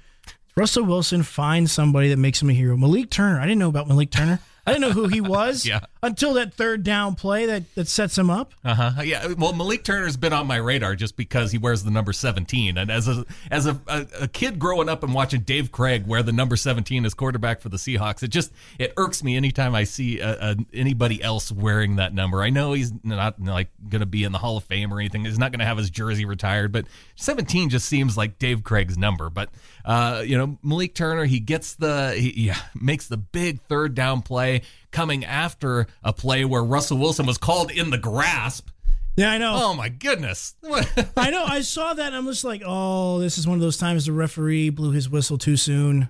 Russell 0.58 0.86
Wilson 0.86 1.24
finds 1.24 1.72
somebody 1.72 2.10
that 2.10 2.18
makes 2.18 2.42
him 2.42 2.50
a 2.50 2.54
hero. 2.54 2.78
Malik 2.78 3.10
Turner. 3.10 3.40
I 3.40 3.44
didn't 3.44 3.60
know 3.60 3.70
about 3.70 3.88
Malik 3.88 4.10
Turner. 4.10 4.40
I 4.66 4.72
didn't 4.72 4.82
know 4.82 4.92
who 4.92 5.08
he 5.08 5.22
was 5.22 5.66
yeah. 5.66 5.82
Until 6.06 6.36
that 6.36 6.54
third 6.54 6.84
down 6.84 7.16
play 7.16 7.48
that, 7.48 7.64
that 7.74 7.88
sets 7.88 8.16
him 8.16 8.30
up. 8.30 8.54
Uh 8.64 8.76
huh. 8.76 9.02
Yeah. 9.02 9.34
Well, 9.36 9.54
Malik 9.54 9.84
Turner's 9.84 10.16
been 10.16 10.34
on 10.34 10.46
my 10.46 10.58
radar 10.58 10.96
just 10.96 11.18
because 11.18 11.52
he 11.52 11.58
wears 11.58 11.84
the 11.84 11.90
number 11.90 12.14
17. 12.14 12.78
And 12.78 12.92
as 12.92 13.08
a 13.08 13.26
as 13.50 13.66
a, 13.66 13.82
a, 13.88 14.06
a, 14.22 14.28
kid 14.28 14.60
growing 14.60 14.88
up 14.88 15.02
and 15.02 15.16
watching 15.16 15.42
Dave 15.42 15.72
Krieg 15.72 16.06
wear 16.06 16.22
the 16.22 16.32
number 16.32 16.56
17 16.56 17.06
as 17.06 17.16
quarterback 17.16 17.60
for 17.60 17.70
the 17.70 17.78
Seahawks, 17.78 18.22
it 18.22 18.28
just 18.28 18.54
it 18.78 18.94
irks 18.98 19.24
me 19.24 19.36
anytime 19.36 19.74
I 19.74 19.84
see 19.84 20.20
a, 20.20 20.56
anybody 20.72 21.24
else 21.24 21.52
wearing 21.52 21.96
that 21.96 22.14
number. 22.14 22.44
I 22.44 22.52
know 22.52 22.74
he's 22.74 22.94
not 23.04 23.42
like 23.42 23.70
going 23.90 24.02
to 24.02 24.06
be 24.06 24.24
in 24.24 24.32
the 24.32 24.38
Hall 24.38 24.58
of 24.58 24.64
Fame 24.64 24.94
or 24.94 25.00
anything. 25.00 25.26
He's 25.26 25.40
not 25.40 25.52
going 25.52 25.60
to 25.60 25.66
have 25.66 25.80
his 25.80 25.90
jersey 25.90 26.26
retired, 26.26 26.72
but 26.72 26.86
17 27.16 27.72
just 27.72 27.88
seems 27.88 28.16
like 28.16 28.38
Dave 28.38 28.64
Krieg's 28.64 28.96
number. 28.96 29.32
But 29.32 29.50
uh, 29.84 30.22
you 30.24 30.38
know, 30.38 30.60
Malik 30.62 30.94
Turner, 30.94 31.26
he 31.26 31.40
gets 31.40 31.74
the 31.74 32.14
he 32.16 32.46
yeah, 32.46 32.60
makes 32.80 33.08
the 33.08 33.18
big 33.18 33.60
third 33.62 33.96
down 33.96 34.22
play 34.22 34.62
coming 34.96 35.26
after 35.26 35.88
a 36.06 36.14
play 36.14 36.46
where 36.46 36.64
Russell 36.64 36.98
Wilson 36.98 37.26
was 37.26 37.38
called 37.38 37.70
in 37.70 37.90
the 37.90 37.98
grasp. 37.98 38.70
Yeah, 39.18 39.30
I 39.30 39.38
know. 39.38 39.54
Oh 39.54 39.74
my 39.74 39.90
goodness. 39.90 40.56
I 41.18 41.30
know. 41.32 41.44
I 41.46 41.62
saw 41.62 41.94
that 41.94 42.08
and 42.08 42.16
I'm 42.16 42.26
just 42.26 42.46
like, 42.46 42.62
oh, 42.66 43.20
this 43.20 43.38
is 43.38 43.46
one 43.46 43.56
of 43.56 43.62
those 43.62 43.78
times 43.78 44.06
the 44.06 44.14
referee 44.14 44.70
blew 44.70 44.92
his 44.92 45.10
whistle 45.10 45.38
too 45.38 45.58
soon. 45.58 46.08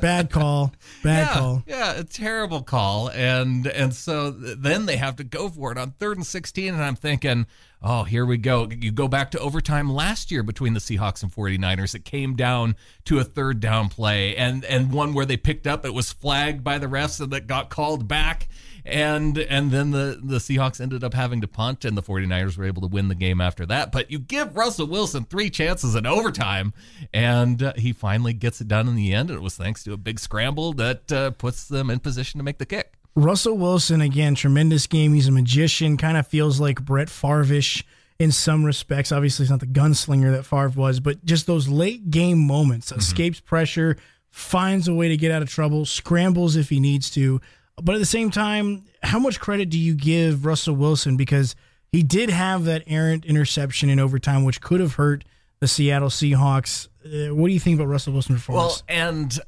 Bad 0.00 0.30
call. 0.30 0.72
Bad 1.02 1.28
yeah, 1.28 1.32
call. 1.32 1.62
Yeah, 1.66 1.92
a 1.92 2.04
terrible 2.04 2.62
call. 2.62 3.08
And 3.10 3.66
and 3.66 3.94
so 3.94 4.30
then 4.30 4.86
they 4.86 4.96
have 4.96 5.16
to 5.16 5.24
go 5.24 5.48
for 5.48 5.72
it 5.72 5.78
on 5.78 5.92
third 5.92 6.16
and 6.16 6.26
16 6.26 6.72
and 6.72 6.82
I'm 6.82 6.96
thinking, 6.96 7.46
Oh, 7.86 8.04
here 8.04 8.24
we 8.24 8.38
go. 8.38 8.66
You 8.70 8.90
go 8.90 9.08
back 9.08 9.30
to 9.32 9.38
overtime 9.38 9.92
last 9.92 10.30
year 10.30 10.42
between 10.42 10.72
the 10.72 10.80
Seahawks 10.80 11.22
and 11.22 11.30
49ers. 11.30 11.94
It 11.94 12.06
came 12.06 12.34
down 12.34 12.76
to 13.04 13.18
a 13.18 13.24
third 13.24 13.60
down 13.60 13.90
play 13.90 14.34
and 14.36 14.64
and 14.64 14.92
one 14.92 15.12
where 15.12 15.26
they 15.26 15.36
picked 15.36 15.66
up 15.66 15.84
it 15.84 15.92
was 15.92 16.12
flagged 16.12 16.64
by 16.64 16.78
the 16.78 16.86
refs 16.86 17.20
and 17.20 17.32
that 17.32 17.46
got 17.46 17.68
called 17.68 18.08
back 18.08 18.48
and 18.84 19.38
and 19.38 19.70
then 19.70 19.90
the 19.90 20.20
the 20.22 20.36
Seahawks 20.36 20.80
ended 20.80 21.02
up 21.02 21.14
having 21.14 21.40
to 21.40 21.48
punt 21.48 21.84
and 21.84 21.96
the 21.96 22.02
49ers 22.02 22.58
were 22.58 22.64
able 22.64 22.82
to 22.82 22.88
win 22.88 23.08
the 23.08 23.14
game 23.14 23.40
after 23.40 23.64
that. 23.66 23.92
But 23.92 24.10
you 24.10 24.18
give 24.18 24.56
Russell 24.56 24.86
Wilson 24.86 25.24
three 25.24 25.50
chances 25.50 25.94
in 25.94 26.06
overtime 26.06 26.74
and 27.12 27.62
uh, 27.62 27.72
he 27.76 27.92
finally 27.92 28.32
gets 28.32 28.60
it 28.60 28.68
done 28.68 28.88
in 28.88 28.94
the 28.94 29.12
end 29.12 29.30
and 29.30 29.38
it 29.38 29.42
was 29.42 29.56
thanks 29.56 29.82
to 29.84 29.92
a 29.92 29.96
big 29.96 30.20
scramble 30.20 30.72
that 30.74 31.10
uh, 31.12 31.30
puts 31.30 31.66
them 31.66 31.90
in 31.90 32.00
position 32.00 32.38
to 32.38 32.44
make 32.44 32.58
the 32.58 32.66
kick. 32.66 32.94
Russell 33.16 33.56
Wilson, 33.56 34.00
again, 34.00 34.34
tremendous 34.34 34.86
game. 34.88 35.14
He's 35.14 35.28
a 35.28 35.32
magician, 35.32 35.96
kind 35.96 36.16
of 36.16 36.26
feels 36.26 36.58
like 36.58 36.84
Brett 36.84 37.08
Favre-ish 37.08 37.84
in 38.18 38.32
some 38.32 38.64
respects. 38.64 39.12
Obviously, 39.12 39.44
he's 39.44 39.50
not 39.50 39.60
the 39.60 39.66
gunslinger 39.66 40.32
that 40.32 40.44
Favre 40.44 40.70
was, 40.70 40.98
but 40.98 41.24
just 41.24 41.46
those 41.46 41.68
late 41.68 42.10
game 42.10 42.44
moments, 42.44 42.90
mm-hmm. 42.90 42.98
escapes 42.98 43.38
pressure, 43.38 43.96
finds 44.30 44.88
a 44.88 44.94
way 44.94 45.08
to 45.08 45.16
get 45.16 45.30
out 45.30 45.42
of 45.42 45.48
trouble, 45.48 45.84
scrambles 45.84 46.56
if 46.56 46.68
he 46.68 46.80
needs 46.80 47.08
to. 47.10 47.40
But 47.82 47.94
at 47.94 47.98
the 47.98 48.06
same 48.06 48.30
time, 48.30 48.84
how 49.02 49.18
much 49.18 49.40
credit 49.40 49.68
do 49.70 49.78
you 49.78 49.94
give 49.94 50.46
Russell 50.46 50.76
Wilson? 50.76 51.16
Because 51.16 51.56
he 51.90 52.02
did 52.02 52.30
have 52.30 52.64
that 52.64 52.84
errant 52.86 53.24
interception 53.24 53.88
in 53.88 53.98
overtime, 53.98 54.44
which 54.44 54.60
could 54.60 54.80
have 54.80 54.94
hurt 54.94 55.24
the 55.60 55.68
Seattle 55.68 56.08
Seahawks. 56.08 56.88
Uh, 57.04 57.34
what 57.34 57.48
do 57.48 57.54
you 57.54 57.60
think 57.60 57.76
about 57.78 57.88
Russell 57.88 58.12
Wilson's 58.12 58.40
performance? 58.40 58.82
Well, 58.88 58.96
and 58.96 59.38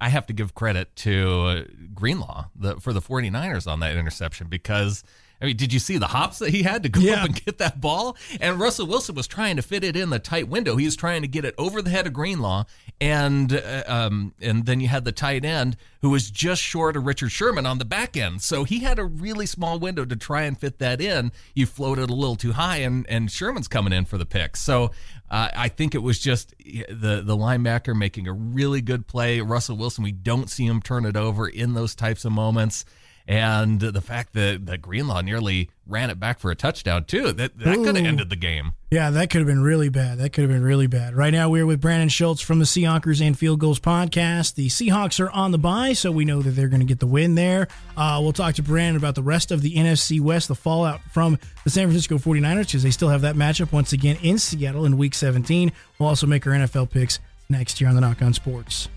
I 0.00 0.08
have 0.08 0.26
to 0.26 0.32
give 0.32 0.54
credit 0.54 0.94
to 0.96 1.66
Greenlaw 1.94 2.46
the, 2.56 2.76
for 2.80 2.92
the 2.92 3.00
49ers 3.00 3.70
on 3.70 3.80
that 3.80 3.96
interception 3.96 4.48
because 4.48 5.04
I 5.42 5.46
mean, 5.46 5.56
did 5.56 5.72
you 5.72 5.80
see 5.80 5.98
the 5.98 6.06
hops 6.06 6.38
that 6.38 6.50
he 6.50 6.62
had 6.62 6.84
to 6.84 6.88
go 6.88 7.00
yeah. 7.00 7.14
up 7.14 7.26
and 7.26 7.44
get 7.44 7.58
that 7.58 7.80
ball? 7.80 8.16
And 8.40 8.60
Russell 8.60 8.86
Wilson 8.86 9.16
was 9.16 9.26
trying 9.26 9.56
to 9.56 9.62
fit 9.62 9.82
it 9.82 9.96
in 9.96 10.10
the 10.10 10.20
tight 10.20 10.46
window. 10.46 10.76
He 10.76 10.84
was 10.84 10.94
trying 10.94 11.22
to 11.22 11.28
get 11.28 11.44
it 11.44 11.56
over 11.58 11.82
the 11.82 11.90
head 11.90 12.06
of 12.06 12.12
Greenlaw, 12.12 12.64
and 13.00 13.52
uh, 13.52 13.82
um, 13.88 14.34
and 14.40 14.64
then 14.66 14.78
you 14.78 14.86
had 14.86 15.04
the 15.04 15.10
tight 15.10 15.44
end 15.44 15.76
who 16.00 16.10
was 16.10 16.30
just 16.30 16.62
short 16.62 16.96
of 16.96 17.06
Richard 17.06 17.30
Sherman 17.30 17.66
on 17.66 17.78
the 17.78 17.84
back 17.84 18.16
end. 18.16 18.40
So 18.40 18.62
he 18.62 18.80
had 18.80 19.00
a 19.00 19.04
really 19.04 19.46
small 19.46 19.80
window 19.80 20.04
to 20.04 20.14
try 20.14 20.42
and 20.42 20.56
fit 20.58 20.78
that 20.78 21.00
in. 21.00 21.32
You 21.54 21.66
floated 21.66 22.08
a 22.08 22.14
little 22.14 22.36
too 22.36 22.52
high, 22.52 22.76
and 22.76 23.04
and 23.08 23.28
Sherman's 23.28 23.68
coming 23.68 23.92
in 23.92 24.04
for 24.04 24.18
the 24.18 24.26
pick. 24.26 24.56
So 24.56 24.92
uh, 25.28 25.48
I 25.56 25.68
think 25.68 25.96
it 25.96 26.02
was 26.04 26.20
just 26.20 26.54
the 26.58 27.22
the 27.24 27.36
linebacker 27.36 27.96
making 27.96 28.28
a 28.28 28.32
really 28.32 28.80
good 28.80 29.08
play. 29.08 29.40
Russell 29.40 29.76
Wilson, 29.76 30.04
we 30.04 30.12
don't 30.12 30.48
see 30.48 30.66
him 30.66 30.80
turn 30.80 31.04
it 31.04 31.16
over 31.16 31.48
in 31.48 31.74
those 31.74 31.96
types 31.96 32.24
of 32.24 32.30
moments 32.30 32.84
And 33.28 33.80
the 33.80 34.00
fact 34.00 34.32
that, 34.34 34.66
that 34.66 34.82
Greenlaw 34.82 35.20
nearly 35.20 35.70
ran 35.86 36.10
it 36.10 36.18
back 36.18 36.38
for 36.38 36.50
a 36.50 36.56
touchdown, 36.56 37.04
too, 37.04 37.32
that, 37.32 37.58
that 37.58 37.76
could 37.76 37.96
have 37.96 38.04
ended 38.04 38.30
the 38.30 38.36
game. 38.36 38.72
Yeah, 38.90 39.10
that 39.10 39.30
could 39.30 39.38
have 39.38 39.46
been 39.46 39.62
really 39.62 39.88
bad. 39.88 40.18
That 40.18 40.32
could 40.32 40.42
have 40.42 40.50
been 40.50 40.62
really 40.62 40.86
bad. 40.86 41.14
Right 41.14 41.32
now, 41.32 41.48
we're 41.48 41.64
with 41.64 41.80
Brandan 41.80 42.08
Schultz 42.08 42.42
from 42.42 42.58
the 42.58 42.64
Seahawkers 42.64 43.26
and 43.26 43.38
Field 43.38 43.58
Gulls 43.60 43.80
podcast. 43.80 44.54
The 44.54 44.68
Seahawks 44.68 45.18
are 45.18 45.30
on 45.30 45.50
the 45.50 45.58
bye, 45.58 45.92
so 45.94 46.12
we 46.12 46.24
know 46.24 46.42
that 46.42 46.50
they're 46.50 46.68
going 46.68 46.80
to 46.80 46.86
get 46.86 47.00
the 47.00 47.06
win 47.06 47.34
there. 47.34 47.68
Uh, 47.96 48.18
we'll 48.20 48.34
talk 48.34 48.54
to 48.56 48.62
Brandan 48.62 48.96
about 48.96 49.14
the 49.14 49.22
rest 49.22 49.50
of 49.50 49.62
the 49.62 49.74
NFC 49.76 50.20
West, 50.20 50.48
the 50.48 50.54
fallout 50.54 51.00
from 51.10 51.38
the 51.64 51.70
San 51.70 51.86
Francisco 51.86 52.18
49ers, 52.18 52.66
because 52.66 52.82
they 52.82 52.90
still 52.90 53.08
have 53.08 53.22
that 53.22 53.36
matchup 53.36 53.72
once 53.72 53.92
again 53.92 54.18
in 54.22 54.38
Seattle 54.38 54.84
in 54.84 54.98
Week 54.98 55.14
17. 55.14 55.72
We'll 55.98 56.08
also 56.08 56.26
make 56.26 56.46
our 56.46 56.52
NFL 56.52 56.90
picks 56.90 57.18
next 57.48 57.80
year 57.80 57.88
on 57.88 57.94
the 57.94 58.00
Knock 58.00 58.20
on 58.20 58.34
Sports. 58.34 58.88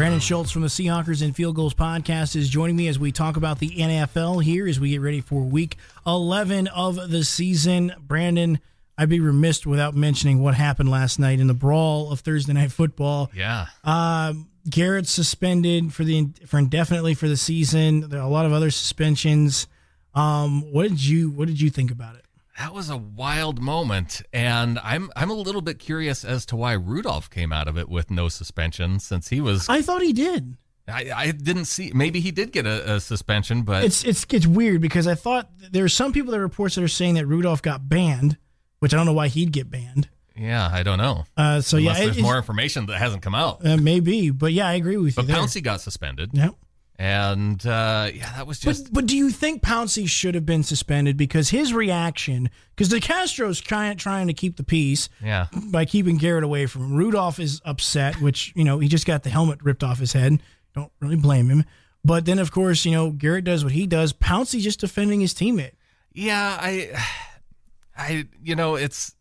Brandan 0.00 0.20
Schultz 0.20 0.50
from 0.50 0.62
the 0.62 0.68
Seahawkers 0.68 1.20
and 1.20 1.36
Field 1.36 1.56
Gulls 1.56 1.74
podcast 1.74 2.34
is 2.34 2.48
joining 2.48 2.74
me 2.74 2.88
as 2.88 2.98
we 2.98 3.12
talk 3.12 3.36
about 3.36 3.58
the 3.58 3.68
NFL 3.68 4.42
here 4.42 4.66
as 4.66 4.80
we 4.80 4.88
get 4.88 5.02
ready 5.02 5.20
for 5.20 5.42
week 5.42 5.76
11 6.06 6.68
of 6.68 7.10
the 7.10 7.22
season. 7.22 7.92
Brandan, 8.00 8.60
I'd 8.96 9.10
be 9.10 9.20
remiss 9.20 9.66
without 9.66 9.94
mentioning 9.94 10.42
what 10.42 10.54
happened 10.54 10.88
last 10.88 11.18
night 11.18 11.38
in 11.38 11.48
the 11.48 11.54
brawl 11.54 12.10
of 12.10 12.20
Thursday 12.20 12.54
Night 12.54 12.72
Football. 12.72 13.30
Yeah. 13.34 13.66
Um, 13.84 14.48
Garrett 14.70 15.06
suspended 15.06 15.92
for 15.92 16.04
the 16.04 16.28
for 16.46 16.56
indefinitely 16.56 17.12
for 17.12 17.28
the 17.28 17.36
season. 17.36 18.08
There 18.08 18.20
are 18.20 18.26
a 18.26 18.30
lot 18.30 18.46
of 18.46 18.54
other 18.54 18.70
suspensions. 18.70 19.66
Um, 20.14 20.72
what 20.72 20.88
did 20.88 21.04
you 21.04 21.28
what 21.28 21.46
did 21.46 21.60
you 21.60 21.68
think 21.68 21.90
about 21.90 22.16
it? 22.16 22.19
That 22.60 22.74
was 22.74 22.90
a 22.90 22.96
wild 22.98 23.58
moment, 23.58 24.20
and 24.34 24.78
I'm 24.80 25.10
I'm 25.16 25.30
a 25.30 25.34
little 25.34 25.62
bit 25.62 25.78
curious 25.78 26.26
as 26.26 26.44
to 26.46 26.56
why 26.56 26.74
Rudolph 26.74 27.30
came 27.30 27.54
out 27.54 27.68
of 27.68 27.78
it 27.78 27.88
with 27.88 28.10
no 28.10 28.28
suspension, 28.28 29.00
since 29.00 29.30
he 29.30 29.40
was. 29.40 29.66
I 29.66 29.80
thought 29.80 30.02
he 30.02 30.12
did. 30.12 30.58
I, 30.86 31.10
I 31.14 31.30
didn't 31.30 31.64
see. 31.64 31.90
Maybe 31.94 32.20
he 32.20 32.30
did 32.30 32.52
get 32.52 32.66
a, 32.66 32.96
a 32.96 33.00
suspension, 33.00 33.62
but 33.62 33.84
It's 33.84 34.04
it's 34.04 34.26
it's 34.28 34.46
weird 34.46 34.82
because 34.82 35.06
I 35.06 35.14
thought 35.14 35.48
there 35.70 35.84
are 35.84 35.88
some 35.88 36.12
people 36.12 36.32
that 36.32 36.40
reports 36.40 36.74
that 36.74 36.84
are 36.84 36.88
saying 36.88 37.14
that 37.14 37.24
Rudolph 37.24 37.62
got 37.62 37.88
banned, 37.88 38.36
which 38.80 38.92
I 38.92 38.98
don't 38.98 39.06
know 39.06 39.14
why 39.14 39.28
he'd 39.28 39.52
get 39.52 39.70
banned. 39.70 40.10
yeah, 40.36 40.68
I 40.70 40.82
don't 40.82 40.98
know. 40.98 41.24
Uh, 41.38 41.62
so 41.62 41.78
Unless 41.78 41.98
yeah, 41.98 42.04
there's 42.04 42.18
it, 42.18 42.22
more 42.22 42.36
information 42.36 42.84
that 42.86 42.98
hasn't 42.98 43.22
come 43.22 43.34
out. 43.34 43.64
uh, 43.64 43.78
maybe, 43.78 44.28
but 44.28 44.52
yeah, 44.52 44.68
I 44.68 44.74
agree 44.74 44.98
with 44.98 45.16
you. 45.16 45.22
But. 45.22 45.34
Pouncey 45.34 45.62
got 45.62 45.80
suspended, 45.80 46.32
yeah. 46.34 46.50
And 47.00 47.64
uh, 47.66 48.10
yeah, 48.12 48.30
that 48.36 48.46
was 48.46 48.60
just. 48.60 48.84
But, 48.84 48.92
but 48.92 49.06
do 49.06 49.16
you 49.16 49.30
think 49.30 49.62
Pouncey 49.62 50.06
should 50.06 50.34
have 50.34 50.44
been 50.44 50.62
suspended 50.62 51.16
because 51.16 51.48
his 51.48 51.72
reaction? 51.72 52.50
Because 52.76 52.90
DeCastro's 52.92 53.58
trying 53.58 53.96
trying 53.96 54.26
to 54.26 54.34
keep 54.34 54.58
the 54.58 54.62
peace 54.62 55.08
yeah, 55.24 55.46
by 55.68 55.86
keeping 55.86 56.18
Garrett 56.18 56.44
away 56.44 56.66
from 56.66 56.82
him. 56.82 56.94
Rudolph 56.94 57.40
is 57.40 57.62
upset, 57.64 58.20
which 58.20 58.52
you 58.54 58.64
know 58.64 58.80
he 58.80 58.86
just 58.86 59.06
got 59.06 59.22
the 59.22 59.30
helmet 59.30 59.62
ripped 59.62 59.82
off 59.82 59.98
his 59.98 60.12
head. 60.12 60.42
Don't 60.74 60.92
really 61.00 61.16
blame 61.16 61.48
him. 61.48 61.64
But 62.04 62.26
then, 62.26 62.38
of 62.38 62.52
course, 62.52 62.84
you 62.84 62.92
know 62.92 63.12
Garrett 63.12 63.46
does 63.46 63.64
what 63.64 63.72
he 63.72 63.86
does. 63.86 64.12
Pouncey 64.12 64.60
just 64.60 64.80
defending 64.80 65.22
his 65.22 65.32
teammate. 65.32 65.72
yeah. 66.12 66.58
I, 66.60 67.02
I, 67.96 68.26
you 68.44 68.56
know, 68.56 68.74
it's. 68.74 69.14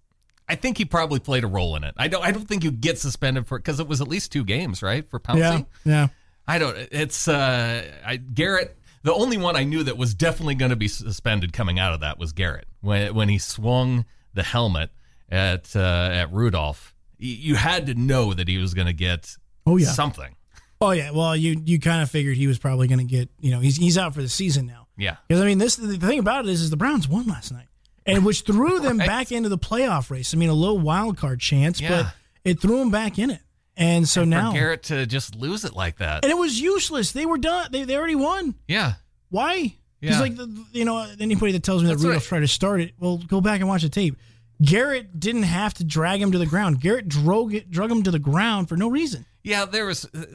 I 0.49 0.55
think 0.55 0.77
he 0.77 0.83
probably 0.83 1.19
played 1.19 1.45
a 1.45 1.47
role 1.47 1.77
in 1.77 1.85
it. 1.85 1.93
I 1.95 2.09
don't. 2.09 2.25
I 2.25 2.31
don't 2.31 2.45
think 2.45 2.65
you 2.65 2.71
get 2.71 2.99
suspended 2.99 3.47
for 3.47 3.57
because 3.57 3.79
it 3.79 3.87
was 3.87 4.01
at 4.01 4.09
least 4.09 4.33
two 4.33 4.43
games, 4.43 4.83
right, 4.83 5.09
for 5.09 5.17
Pouncey. 5.17 5.37
Yeah, 5.37 5.63
yeah. 5.85 6.07
I 6.49 6.57
don't. 6.59 6.75
It's 6.91 7.27
uh, 7.27 7.83
I, 8.05 8.17
Garrett. 8.17 8.75
The 9.03 9.13
only 9.13 9.37
one 9.37 9.55
I 9.55 9.63
knew 9.63 9.83
that 9.83 9.97
was 9.97 10.13
definitely 10.13 10.55
going 10.55 10.71
to 10.71 10.75
be 10.75 10.89
suspended 10.89 11.53
coming 11.53 11.79
out 11.79 11.93
of 11.93 12.01
that 12.01 12.19
was 12.19 12.33
Garrett 12.33 12.67
when 12.81 13.13
when 13.15 13.29
he 13.29 13.37
swung 13.37 14.03
the 14.33 14.43
helmet 14.43 14.89
at 15.29 15.73
uh, 15.75 16.09
at 16.11 16.33
Rudolph. 16.33 16.93
You 17.17 17.55
had 17.55 17.85
to 17.87 17.93
know 17.95 18.33
that 18.33 18.47
he 18.47 18.57
was 18.57 18.73
going 18.73 18.87
to 18.87 18.93
get 18.93 19.35
Oh 19.65 19.77
yeah. 19.77 19.87
something. 19.87 20.35
Oh 20.81 20.91
yeah. 20.91 21.11
Well, 21.11 21.35
you 21.35 21.61
you 21.65 21.79
kind 21.79 22.01
of 22.01 22.09
figured 22.09 22.35
he 22.37 22.47
was 22.47 22.57
probably 22.59 22.87
going 22.87 22.99
to 22.99 23.05
get. 23.05 23.29
You 23.39 23.51
know, 23.51 23.59
he's 23.59 23.77
he's 23.77 23.97
out 23.97 24.13
for 24.13 24.21
the 24.21 24.29
season 24.29 24.65
now. 24.65 24.87
Yeah, 24.97 25.15
Because 25.29 25.41
I 25.41 25.45
mean, 25.45 25.59
this 25.59 25.77
the 25.77 25.95
thing 25.97 26.19
about 26.19 26.45
it 26.45 26.51
is, 26.51 26.61
is 26.61 26.69
the 26.71 26.75
Browns 26.77 27.07
won 27.07 27.25
last 27.25 27.53
night, 27.53 27.67
and 28.05 28.25
which 28.25 28.41
threw 28.41 28.79
them 28.81 28.97
Right. 28.99 29.07
back 29.07 29.31
into 29.31 29.47
the 29.47 29.57
playoff 29.57 30.09
race. 30.09 30.33
I 30.33 30.37
mean, 30.37 30.49
a 30.49 30.53
little 30.53 30.77
wild 30.79 31.15
card 31.17 31.39
chance, 31.39 31.79
Yeah. 31.79 31.89
but 32.03 32.13
it 32.43 32.59
threw 32.59 32.79
them 32.79 32.91
back 32.91 33.17
in 33.17 33.29
it. 33.29 33.39
And 33.79 34.07
so 34.07 34.23
now, 34.25 34.51
for 34.51 34.57
Garrett 34.57 34.83
to 34.83 35.05
just 35.07 35.35
lose 35.35 35.63
it 35.65 35.73
like 35.73 35.97
that. 35.97 36.23
and 36.23 36.31
it 36.31 36.37
was 36.37 36.59
useless. 36.59 37.11
They 37.13 37.25
were 37.25 37.37
done. 37.39 37.69
They 37.71 37.85
they 37.85 37.95
already 37.97 38.15
won. 38.15 38.53
Yeah, 38.67 38.93
Why? 39.29 39.73
Because 40.01 40.15
Yeah. 40.17 40.21
like 40.21 40.35
the, 40.35 40.65
you 40.73 40.85
know 40.85 41.07
anybody 41.19 41.53
that 41.53 41.63
tells 41.63 41.81
me 41.81 41.89
That's 41.89 42.01
that 42.01 42.07
Rudolph 42.07 42.23
right. 42.25 42.29
tried 42.29 42.39
to 42.41 42.47
start 42.47 42.81
it, 42.81 42.93
well, 42.99 43.17
go 43.17 43.41
back 43.41 43.59
and 43.61 43.67
watch 43.69 43.81
the 43.83 43.89
tape. 43.89 44.15
Garrett 44.61 45.17
didn't 45.19 45.43
have 45.43 45.73
to 45.75 45.83
drag 45.85 46.21
him 46.21 46.31
to 46.33 46.37
the 46.37 46.45
ground. 46.45 46.81
Garrett 46.81 47.07
drug 47.07 47.53
it, 47.53 47.71
drug 47.71 47.89
him 47.89 48.03
to 48.03 48.11
the 48.11 48.19
ground 48.19 48.67
for 48.67 48.75
no 48.75 48.89
reason. 48.89 49.25
yeah. 49.43 49.63
There 49.65 49.85
was 49.85 50.05
uh, 50.13 50.25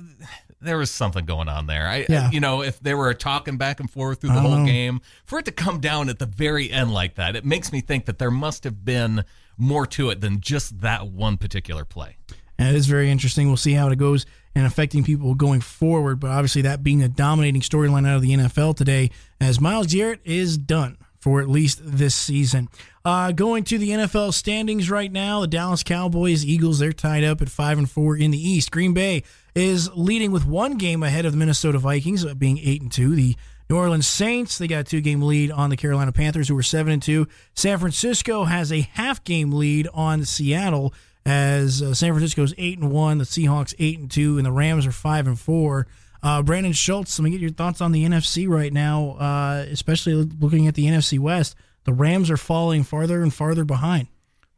there 0.63 0.79
was 0.79 0.91
something 0.91 1.27
going 1.27 1.49
on 1.51 1.67
there. 1.67 1.87
I, 1.87 2.07
Yeah. 2.09 2.31
you 2.31 2.41
know, 2.41 2.63
if 2.63 2.81
they 2.81 2.95
were 2.95 3.13
talking 3.13 3.59
back 3.59 3.81
and 3.81 3.91
forth 3.91 4.23
through 4.23 4.31
the 4.33 4.41
whole 4.41 4.57
know. 4.59 4.65
game, 4.65 5.03
for 5.27 5.39
it 5.39 5.45
to 5.45 5.53
come 5.53 5.79
down 5.81 6.09
at 6.09 6.19
the 6.19 6.25
very 6.25 6.71
end 6.71 6.91
like 6.95 7.17
that, 7.17 7.37
it 7.37 7.45
makes 7.45 7.71
me 7.71 7.83
think 7.83 8.07
that 8.07 8.19
there 8.19 8.31
must 8.31 8.65
have 8.65 8.83
been 8.87 9.25
more 9.59 9.87
to 9.89 10.09
it 10.09 10.23
than 10.23 10.41
just 10.41 10.81
that 10.81 11.09
one 11.09 11.37
particular 11.37 11.85
play. 11.85 12.17
And 12.59 12.69
it 12.69 12.75
is 12.75 12.87
very 12.87 13.11
interesting. 13.11 13.49
We'll 13.49 13.57
see 13.57 13.73
how 13.73 13.89
it 13.89 13.99
goes 13.99 14.27
and 14.55 14.67
affecting 14.67 15.05
people 15.05 15.35
going 15.35 15.61
forward. 15.61 16.21
But 16.21 16.31
obviously, 16.31 16.63
that 16.63 16.83
being 16.83 17.03
a 17.03 17.09
dominating 17.09 17.63
storyline 17.63 18.07
out 18.07 18.17
of 18.17 18.23
the 18.23 18.31
NFL 18.31 18.77
today, 18.77 19.11
as 19.41 19.61
Myles 19.61 19.93
Garrett 19.93 20.21
is 20.25 20.57
done 20.57 20.97
for 21.25 21.41
at 21.41 21.49
least 21.49 21.81
this 21.83 22.15
season. 22.15 22.69
Uh, 23.03 23.33
going 23.33 23.65
to 23.65 23.79
the 23.79 23.89
NFL 23.89 24.35
standings 24.35 24.91
right 24.91 25.11
now, 25.11 25.41
the 25.41 25.47
Dallas 25.47 25.83
Cowboys, 25.83 26.45
Eagles, 26.45 26.79
they're 26.79 26.93
tied 26.93 27.25
up 27.25 27.41
at 27.41 27.49
five 27.49 27.79
and 27.79 27.91
four 27.91 28.15
in 28.15 28.31
the 28.31 28.39
East. 28.39 28.71
Green 28.71 28.93
Bay 28.93 29.23
is 29.55 29.91
leading 29.95 30.33
with 30.33 30.45
one 30.45 30.77
game 30.77 31.03
ahead 31.03 31.25
of 31.25 31.33
the 31.33 31.39
Minnesota 31.39 31.79
Vikings, 31.79 32.27
uh, 32.27 32.35
being 32.35 32.59
eight 32.59 32.83
and 32.83 32.93
two. 32.93 33.15
The 33.15 33.37
New 33.71 33.77
Orleans 33.79 34.07
Saints, 34.07 34.59
they 34.59 34.67
got 34.67 34.81
a 34.81 34.85
two 34.85 35.01
game 35.01 35.23
lead 35.23 35.51
on 35.51 35.71
the 35.71 35.79
Carolina 35.79 36.13
Panthers, 36.13 36.49
who 36.49 36.59
are 36.59 36.63
seven 36.63 36.93
and 36.93 37.03
two. 37.03 37.27
San 37.55 37.79
Francisco 37.79 38.45
has 38.45 38.71
a 38.71 38.83
half 38.83 39.25
game 39.25 39.51
lead 39.51 39.89
on 39.95 40.27
Seattle 40.27 40.93
as 41.27 41.83
uh, 41.83 41.95
San 41.95 42.13
Francisco's 42.13 42.55
eight 42.59 42.79
and 42.79 42.91
one, 42.91 43.19
the 43.19 43.25
Seahawks 43.25 43.75
eight 43.79 43.99
and 43.99 44.11
two, 44.11 44.37
and 44.37 44.47
the 44.47 44.53
Rams 44.53 44.87
are 44.87 44.93
five 44.93 45.27
and 45.27 45.39
four. 45.39 45.87
Uh, 46.23 46.43
Brandan 46.43 46.73
Schultz, 46.73 47.19
let 47.19 47.25
me 47.25 47.31
get 47.31 47.41
your 47.41 47.51
thoughts 47.51 47.81
on 47.81 47.93
the 47.93 48.05
NFC 48.05 48.49
right 48.49 48.73
now, 48.73 49.11
uh, 49.13 49.67
especially 49.71 50.15
looking 50.15 50.67
at 50.67 50.75
the 50.75 50.87
NFC 50.87 51.19
West. 51.19 51.55
The 51.85 51.93
Rams 51.93 52.31
are 52.31 52.39
falling 52.39 52.83
farther 52.83 53.23
and 53.23 53.33
farther 53.33 53.65
behind. 53.65 54.09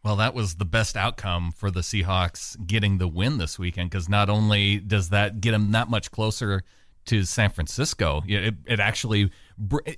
Well, 0.04 0.14
that 0.16 0.34
was 0.34 0.54
the 0.54 0.64
best 0.64 0.96
outcome 0.96 1.50
for 1.50 1.68
the 1.68 1.80
Seahawks 1.80 2.64
getting 2.64 2.98
the 2.98 3.08
win 3.08 3.38
this 3.38 3.58
weekend 3.58 3.90
because 3.90 4.08
not 4.08 4.30
only 4.30 4.78
does 4.78 5.08
that 5.08 5.40
get 5.40 5.50
them 5.50 5.72
that 5.72 5.90
much 5.90 6.12
closer 6.12 6.62
to 7.06 7.24
San 7.24 7.50
Francisco, 7.50 8.22
it, 8.28 8.54
it 8.66 8.78
actually, 8.78 9.32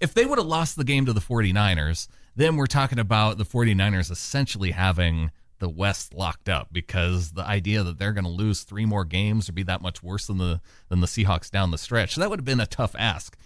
if 0.01 0.15
they 0.15 0.25
would 0.25 0.39
have 0.39 0.47
lost 0.47 0.77
the 0.77 0.85
game 0.85 1.05
to 1.05 1.13
the 1.13 1.21
49ers, 1.21 2.09
then 2.35 2.57
we're 2.57 2.67
talking 2.67 2.99
about 2.99 3.37
the 3.37 3.45
49ers 3.45 4.11
essentially 4.11 4.71
having 4.71 5.31
the 5.59 5.69
West 5.69 6.15
locked 6.15 6.49
up 6.49 6.69
because 6.73 7.33
the 7.33 7.43
idea 7.45 7.83
that 7.83 7.99
they're 7.99 8.13
going 8.13 8.25
to 8.25 8.31
lose 8.31 8.63
three 8.63 8.85
more 8.87 9.05
games 9.05 9.49
or 9.49 9.53
be 9.53 9.63
that 9.65 9.83
much 9.83 10.03
worse 10.03 10.27
than 10.27 10.39
the 10.39 10.61
than 10.89 11.01
the 11.01 11.07
Seahawks 11.07 11.51
down 11.51 11.71
the 11.71 11.79
stretch. 11.79 12.15
So 12.15 12.21
that 12.21 12.31
would 12.31 12.39
have 12.41 12.45
been 12.47 12.61
a 12.61 12.67
tough 12.67 12.95
ask. 12.99 13.37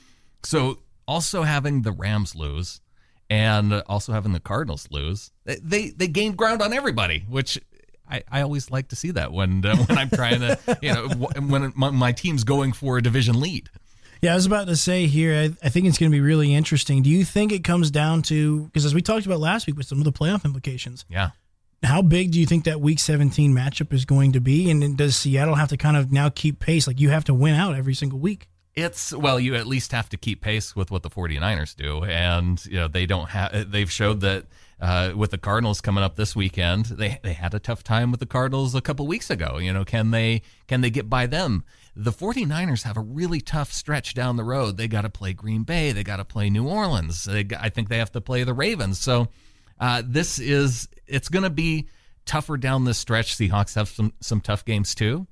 So 0.45 0.79
also 1.09 1.43
having 1.43 1.83
the 1.83 1.93
Rams 1.93 2.35
lose 2.35 2.81
and 3.31 3.73
also 3.87 4.13
having 4.13 4.33
the 4.33 4.41
Cardinals 4.41 4.89
lose, 4.91 5.31
they 5.45 5.57
they, 5.63 5.89
they 5.91 6.09
gained 6.09 6.37
ground 6.37 6.61
on 6.63 6.73
everybody, 6.73 7.25
which 7.29 7.59
I, 8.11 8.23
I 8.31 8.43
always 8.43 8.71
like 8.71 8.89
to 8.89 8.97
see 8.97 9.11
that 9.13 9.33
when 9.33 9.65
uh, 9.65 9.77
when 9.87 9.99
I'm 9.99 10.11
trying 10.11 10.41
to 10.41 10.59
you 10.83 10.93
know 10.93 11.09
wh- 11.09 11.51
when 11.51 11.73
my, 11.77 11.91
my 11.91 12.13
team's 12.13 12.45
going 12.45 12.73
for 12.73 12.99
a 12.99 13.03
division 13.03 13.41
lead. 13.41 13.71
Yeah, 14.21 14.33
I 14.33 14.35
was 14.37 14.47
about 14.47 14.69
to 14.69 14.77
say 14.77 15.07
here, 15.09 15.35
I, 15.35 15.67
I 15.67 15.69
think 15.69 15.87
it's 15.87 15.99
going 15.99 16.09
to 16.13 16.15
be 16.15 16.21
really 16.21 16.55
interesting. 16.55 17.03
Do 17.03 17.11
you 17.11 17.25
think 17.25 17.51
it 17.51 17.65
comes 17.65 17.91
down 17.91 18.23
to, 18.23 18.67
because 18.67 18.85
as 18.85 18.95
we 18.95 19.03
talked 19.03 19.27
about 19.27 19.41
last 19.41 19.67
week 19.67 19.77
with 19.77 19.87
some 19.89 19.99
of 19.99 20.05
the 20.05 20.13
playoff 20.13 20.45
implications, 20.45 21.05
Yeah. 21.09 21.31
How 21.83 22.03
big 22.03 22.31
do 22.31 22.41
you 22.41 22.47
think 22.47 22.65
that 22.65 22.81
week 22.81 22.99
17 22.99 23.53
matchup 23.53 23.93
is 23.93 24.05
going 24.05 24.33
to 24.33 24.41
be? 24.41 24.71
And 24.71 24.97
does 24.97 25.17
Seattle 25.17 25.57
have 25.57 25.69
to 25.71 25.77
kind 25.77 25.97
of 25.97 26.13
now 26.13 26.29
keep 26.29 26.61
pace? 26.61 26.87
Like 26.87 27.01
you 27.01 27.11
have 27.11 27.25
to 27.25 27.35
win 27.35 27.55
out 27.55 27.75
every 27.75 27.95
single 27.95 28.19
week. 28.19 28.49
It's 28.75 29.13
well, 29.13 29.39
you 29.39 29.55
at 29.55 29.67
least 29.67 29.93
have 29.93 30.09
to 30.11 30.17
keep 30.17 30.41
pace 30.41 30.75
with 30.75 30.91
what 30.91 31.03
the 31.03 31.11
49ers 31.11 31.77
do. 31.77 32.05
And, 32.05 32.65
you 32.65 32.79
know, 32.79 32.89
they 32.89 33.05
don't 33.05 33.29
have, 33.29 33.71
they've 33.71 33.91
showed 33.91 34.21
that 34.21 34.47
uh, 34.81 35.13
with 35.15 35.31
the 35.31 35.39
Cardinals 35.39 35.81
coming 35.81 36.03
up 36.03 36.17
this 36.17 36.35
weekend, 36.35 36.87
they, 36.87 37.19
they 37.23 37.35
had 37.35 37.53
a 37.53 37.59
tough 37.59 37.85
time 37.85 38.11
with 38.11 38.21
the 38.21 38.27
Cardinals 38.27 38.75
a 38.75 38.81
couple 38.81 39.07
weeks 39.07 39.29
ago. 39.29 39.59
You 39.59 39.73
know, 39.73 39.85
can 39.85 40.11
they, 40.11 40.43
can 40.69 40.81
they 40.81 40.91
get 40.91 41.11
by 41.11 41.27
them? 41.27 41.65
The 41.95 42.13
49ers 42.13 42.85
have 42.85 42.97
a 42.97 43.01
really 43.01 43.43
tough 43.43 43.73
stretch 43.73 44.15
down 44.15 44.37
the 44.37 44.45
road. 44.45 44.79
They 44.79 44.89
got 44.89 45.03
to 45.03 45.11
play 45.11 45.35
Green 45.35 45.65
Bay. 45.65 45.93
They 45.93 46.03
got 46.03 46.17
to 46.17 46.25
play 46.25 46.49
New 46.49 46.67
Orleans. 46.67 47.25
They, 47.25 47.47
I 47.59 47.69
think 47.69 47.91
they 47.91 47.99
have 47.99 48.13
to 48.13 48.23
play 48.23 48.45
the 48.45 48.55
Ravens. 48.55 48.99
So 48.99 49.29
uh, 49.83 50.03
this 50.07 50.39
is, 50.39 50.89
it's 51.09 51.29
going 51.29 51.43
to 51.43 51.51
be 51.51 51.89
tougher 52.25 52.57
down 52.57 52.85
this 52.85 52.99
stretch. 52.99 53.37
Seahawks 53.37 53.75
have 53.75 53.89
some, 53.89 54.13
some 54.21 54.41
tough 54.41 54.65
games 54.65 54.95
too. 54.95 55.27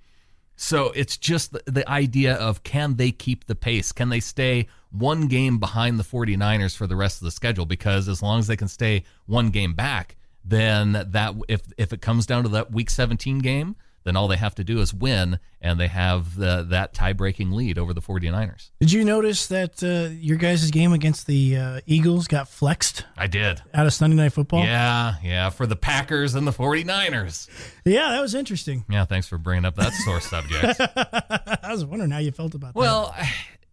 So 0.57 0.91
it's 0.91 1.17
just 1.17 1.53
the, 1.53 1.63
the 1.67 1.89
idea 1.89 2.35
of 2.35 2.65
can 2.65 2.97
they 2.97 3.13
keep 3.13 3.47
the 3.47 3.55
pace? 3.55 3.93
Can 3.93 4.09
they 4.09 4.19
stay 4.19 4.67
one 4.91 5.29
game 5.29 5.59
behind 5.59 5.99
the 5.99 6.05
49ers 6.05 6.77
for 6.77 6.89
the 6.89 6.97
rest 6.97 7.23
of 7.23 7.27
the 7.27 7.31
schedule? 7.31 7.65
Because 7.65 8.09
as 8.09 8.23
long 8.23 8.41
as 8.41 8.49
they 8.49 8.57
can 8.57 8.69
stay 8.69 9.05
one 9.27 9.51
game 9.51 9.73
back, 9.73 10.17
then 10.45 10.93
that 11.13 11.35
if 11.49 11.63
if 11.79 11.93
it 11.93 12.03
comes 12.03 12.27
down 12.27 12.43
to 12.43 12.49
that 12.49 12.73
week 12.73 12.91
17 12.91 13.39
game, 13.39 13.77
then 14.05 14.17
all 14.17 14.29
they 14.29 14.37
have 14.37 14.55
to 14.57 14.65
do 14.65 14.81
is 14.81 14.95
win, 14.95 15.39
and 15.61 15.79
they 15.79 15.89
have 15.89 16.37
the, 16.37 16.67
that 16.71 16.95
tie 16.95 17.13
breaking 17.13 17.51
lead 17.51 17.79
over 17.79 17.93
the 17.93 18.01
49ers. 18.01 18.71
Did 18.81 18.93
you 18.93 19.05
notice 19.05 19.47
that 19.49 19.83
uh, 19.83 20.11
your 20.13 20.37
guys' 20.39 20.71
game 20.71 20.93
against 20.93 21.27
the 21.27 21.57
uh, 21.57 21.81
Eagles 21.87 22.27
got 22.27 22.49
flexed 22.49 23.05
I 23.17 23.27
did. 23.27 23.63
out 23.75 23.87
of 23.87 23.93
Sunday 23.93 24.17
Night 24.17 24.33
Football? 24.33 24.65
Yeah, 24.65 25.15
yeah, 25.23 25.51
for 25.51 25.67
the 25.67 25.77
Packers 25.77 26.35
and 26.35 26.47
the 26.47 26.53
49ers. 26.53 27.49
Yeah, 27.85 28.11
that 28.11 28.21
was 28.21 28.35
interesting. 28.35 28.85
Yeah, 28.89 29.05
thanks 29.05 29.27
for 29.29 29.39
bringing 29.39 29.65
up 29.65 29.77
that 29.77 29.93
sore 29.93 30.21
subject. 30.21 30.81
I 31.65 31.73
was 31.73 31.85
wondering 31.85 32.11
how 32.11 32.19
you 32.19 32.33
felt 32.33 32.55
about 32.55 32.75
that. 32.75 32.79
Well, 32.79 33.15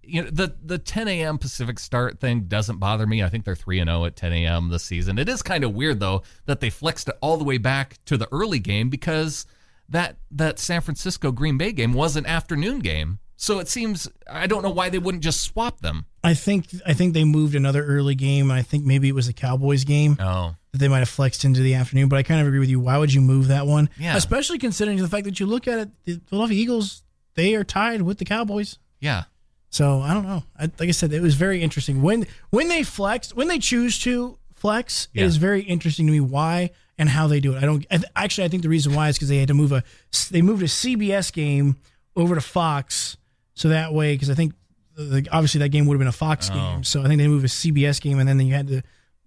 you 0.03 0.23
know 0.23 0.29
the 0.29 0.55
the 0.63 0.77
10 0.77 1.07
a.m. 1.09 1.37
Pacific 1.37 1.79
start 1.79 2.19
thing 2.19 2.41
doesn't 2.47 2.77
bother 2.77 3.05
me. 3.05 3.21
I 3.23 3.29
think 3.29 3.45
they're 3.45 3.55
three 3.55 3.79
and 3.79 3.89
zero 3.89 4.05
at 4.05 4.15
10 4.15 4.31
a.m. 4.33 4.69
this 4.69 4.83
season. 4.83 5.19
It 5.19 5.27
is 5.29 5.41
kind 5.41 5.63
of 5.63 5.73
weird 5.73 5.99
though 5.99 6.23
that 6.45 6.59
they 6.59 6.69
flexed 6.69 7.09
it 7.09 7.17
all 7.21 7.37
the 7.37 7.43
way 7.43 7.57
back 7.57 7.97
to 8.05 8.17
the 8.17 8.27
early 8.31 8.59
game 8.59 8.89
because 8.89 9.45
that 9.89 10.17
that 10.31 10.59
San 10.59 10.81
Francisco 10.81 11.31
Green 11.31 11.57
Bay 11.57 11.71
game 11.71 11.93
was 11.93 12.15
an 12.15 12.25
afternoon 12.25 12.79
game. 12.79 13.19
So 13.39 13.59
it 13.59 13.67
seems 13.67 14.07
I 14.29 14.47
don't 14.47 14.63
know 14.63 14.69
why 14.71 14.89
they 14.89 14.97
wouldn't 14.99 15.23
just 15.23 15.41
swap 15.41 15.79
them. 15.81 16.05
I 16.23 16.33
think 16.33 16.67
I 16.85 16.93
think 16.93 17.13
they 17.13 17.23
moved 17.23 17.55
another 17.55 17.83
early 17.85 18.15
game. 18.15 18.49
I 18.51 18.61
think 18.63 18.83
maybe 18.83 19.07
it 19.07 19.13
was 19.15 19.27
the 19.27 19.33
Cowboys 19.33 19.83
game 19.83 20.17
Oh, 20.19 20.55
that 20.71 20.79
they 20.79 20.87
might 20.87 20.99
have 20.99 21.09
flexed 21.09 21.45
into 21.45 21.61
the 21.61 21.75
afternoon. 21.75 22.09
But 22.09 22.17
I 22.17 22.23
kind 22.23 22.41
of 22.41 22.47
agree 22.47 22.59
with 22.59 22.69
you. 22.69 22.79
Why 22.79 22.97
would 22.97 23.13
you 23.13 23.21
move 23.21 23.49
that 23.49 23.67
one? 23.67 23.89
Yeah. 23.99 24.17
Especially 24.17 24.57
considering 24.57 24.97
the 24.97 25.07
fact 25.07 25.25
that 25.25 25.39
you 25.39 25.45
look 25.45 25.67
at 25.67 25.79
it, 25.79 25.89
the 26.05 26.19
Philadelphia 26.29 26.57
Eagles 26.59 27.03
they 27.35 27.53
are 27.53 27.63
tied 27.63 28.01
with 28.01 28.17
the 28.17 28.25
Cowboys. 28.25 28.79
yeah. 28.99 29.25
So 29.69 30.01
I 30.01 30.13
don't 30.13 30.25
know. 30.25 30.43
I, 30.57 30.63
like 30.79 30.87
I 30.89 30.91
said, 30.91 31.11
it 31.13 31.21
was 31.21 31.35
very 31.35 31.61
interesting 31.61 32.01
when 32.01 32.25
when 32.49 32.69
they 32.69 32.83
flex 32.83 33.35
when 33.35 33.47
they 33.49 33.59
choose 33.59 33.99
to 33.99 34.39
flex. 34.55 35.09
Yeah. 35.13 35.23
It 35.23 35.27
is 35.27 35.37
very 35.37 35.61
interesting 35.61 36.07
to 36.07 36.11
me 36.11 36.21
why 36.21 36.71
and 36.97 37.07
how 37.09 37.27
they 37.27 37.39
do 37.39 37.53
it. 37.55 37.57
I 37.63 37.65
don't 37.65 37.85
I 37.91 37.97
th- 37.97 38.09
actually. 38.15 38.45
I 38.45 38.47
think 38.47 38.63
the 38.63 38.69
reason 38.69 38.93
why 38.93 39.09
is 39.09 39.15
because 39.17 39.29
they 39.29 39.37
had 39.37 39.47
to 39.49 39.53
move 39.53 39.71
a 39.71 39.83
they 40.31 40.41
moved 40.41 40.63
a 40.63 40.67
CBS 40.67 41.31
game 41.31 41.77
over 42.15 42.35
to 42.35 42.41
Fox, 42.41 43.17
so 43.53 43.69
that 43.69 43.93
way 43.93 44.13
because 44.15 44.29
I 44.29 44.33
think 44.33 44.53
the, 44.95 45.27
obviously 45.31 45.59
that 45.59 45.69
game 45.69 45.85
would 45.85 45.93
have 45.93 45.99
been 45.99 46.07
a 46.07 46.11
Fox 46.11 46.49
Oh. 46.51 46.55
game. 46.55 46.83
So 46.83 47.01
I 47.03 47.07
think 47.07 47.19
they 47.19 47.27
moved 47.27 47.45
a 47.45 47.49
CBS 47.49 48.01
game 48.01 48.17
and 48.19 48.27
then 48.27 48.39
you 48.39 48.53
had 48.53 48.67
to 48.69 48.81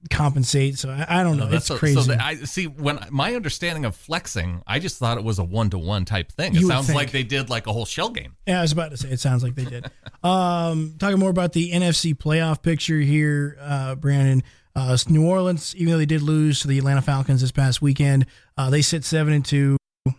compensate. 0.08 0.78
So 0.78 0.88
I, 0.90 1.20
I 1.20 1.22
don't 1.22 1.36
know. 1.36 1.44
That's 1.46 1.56
it's 1.62 1.66
so- 1.66 1.76
crazy. 1.78 2.00
So 2.00 2.08
that 2.08 2.20
I 2.20 2.34
see 2.36 2.66
when 2.66 2.98
my 3.10 3.34
understanding 3.34 3.84
of 3.84 3.94
flexing, 3.94 4.62
I 4.66 4.78
just 4.78 4.98
thought 4.98 5.18
it 5.18 5.24
was 5.24 5.38
a 5.38 5.44
one 5.44 5.70
to 5.70 5.78
one 5.78 6.04
type 6.04 6.32
thing. 6.32 6.54
It 6.54 6.60
You 6.62 6.66
sounds 6.68 6.92
like 6.94 7.10
they 7.12 7.22
did 7.22 7.50
like 7.50 7.66
a 7.66 7.72
whole 7.72 7.84
shell 7.84 8.10
game. 8.10 8.34
Yeah, 8.46 8.58
I 8.60 8.62
was 8.62 8.72
about 8.72 8.90
to 8.92 8.96
say 8.96 9.10
it 9.10 9.20
sounds 9.20 9.42
like 9.42 9.54
they 9.54 9.64
did. 9.66 9.90
um, 10.24 10.94
talking 10.98 11.18
more 11.18 11.30
about 11.30 11.52
the 11.52 11.70
NFC 11.72 12.14
playoff 12.14 12.62
picture 12.62 12.98
here, 12.98 13.56
uh, 13.60 13.94
Brandan. 13.94 14.42
Uh, 14.74 14.96
New 15.08 15.26
Orleans, 15.26 15.74
even 15.76 15.92
though 15.92 15.98
they 15.98 16.06
did 16.06 16.22
lose 16.22 16.60
to 16.60 16.68
the 16.68 16.78
Atlanta 16.78 17.02
Falcons 17.02 17.40
this 17.40 17.52
past 17.52 17.82
weekend, 17.82 18.26
uh, 18.56 18.70
they 18.70 18.82
sit 18.82 19.04
seven 19.04 19.32
and 19.32 19.44
two. 19.44 19.76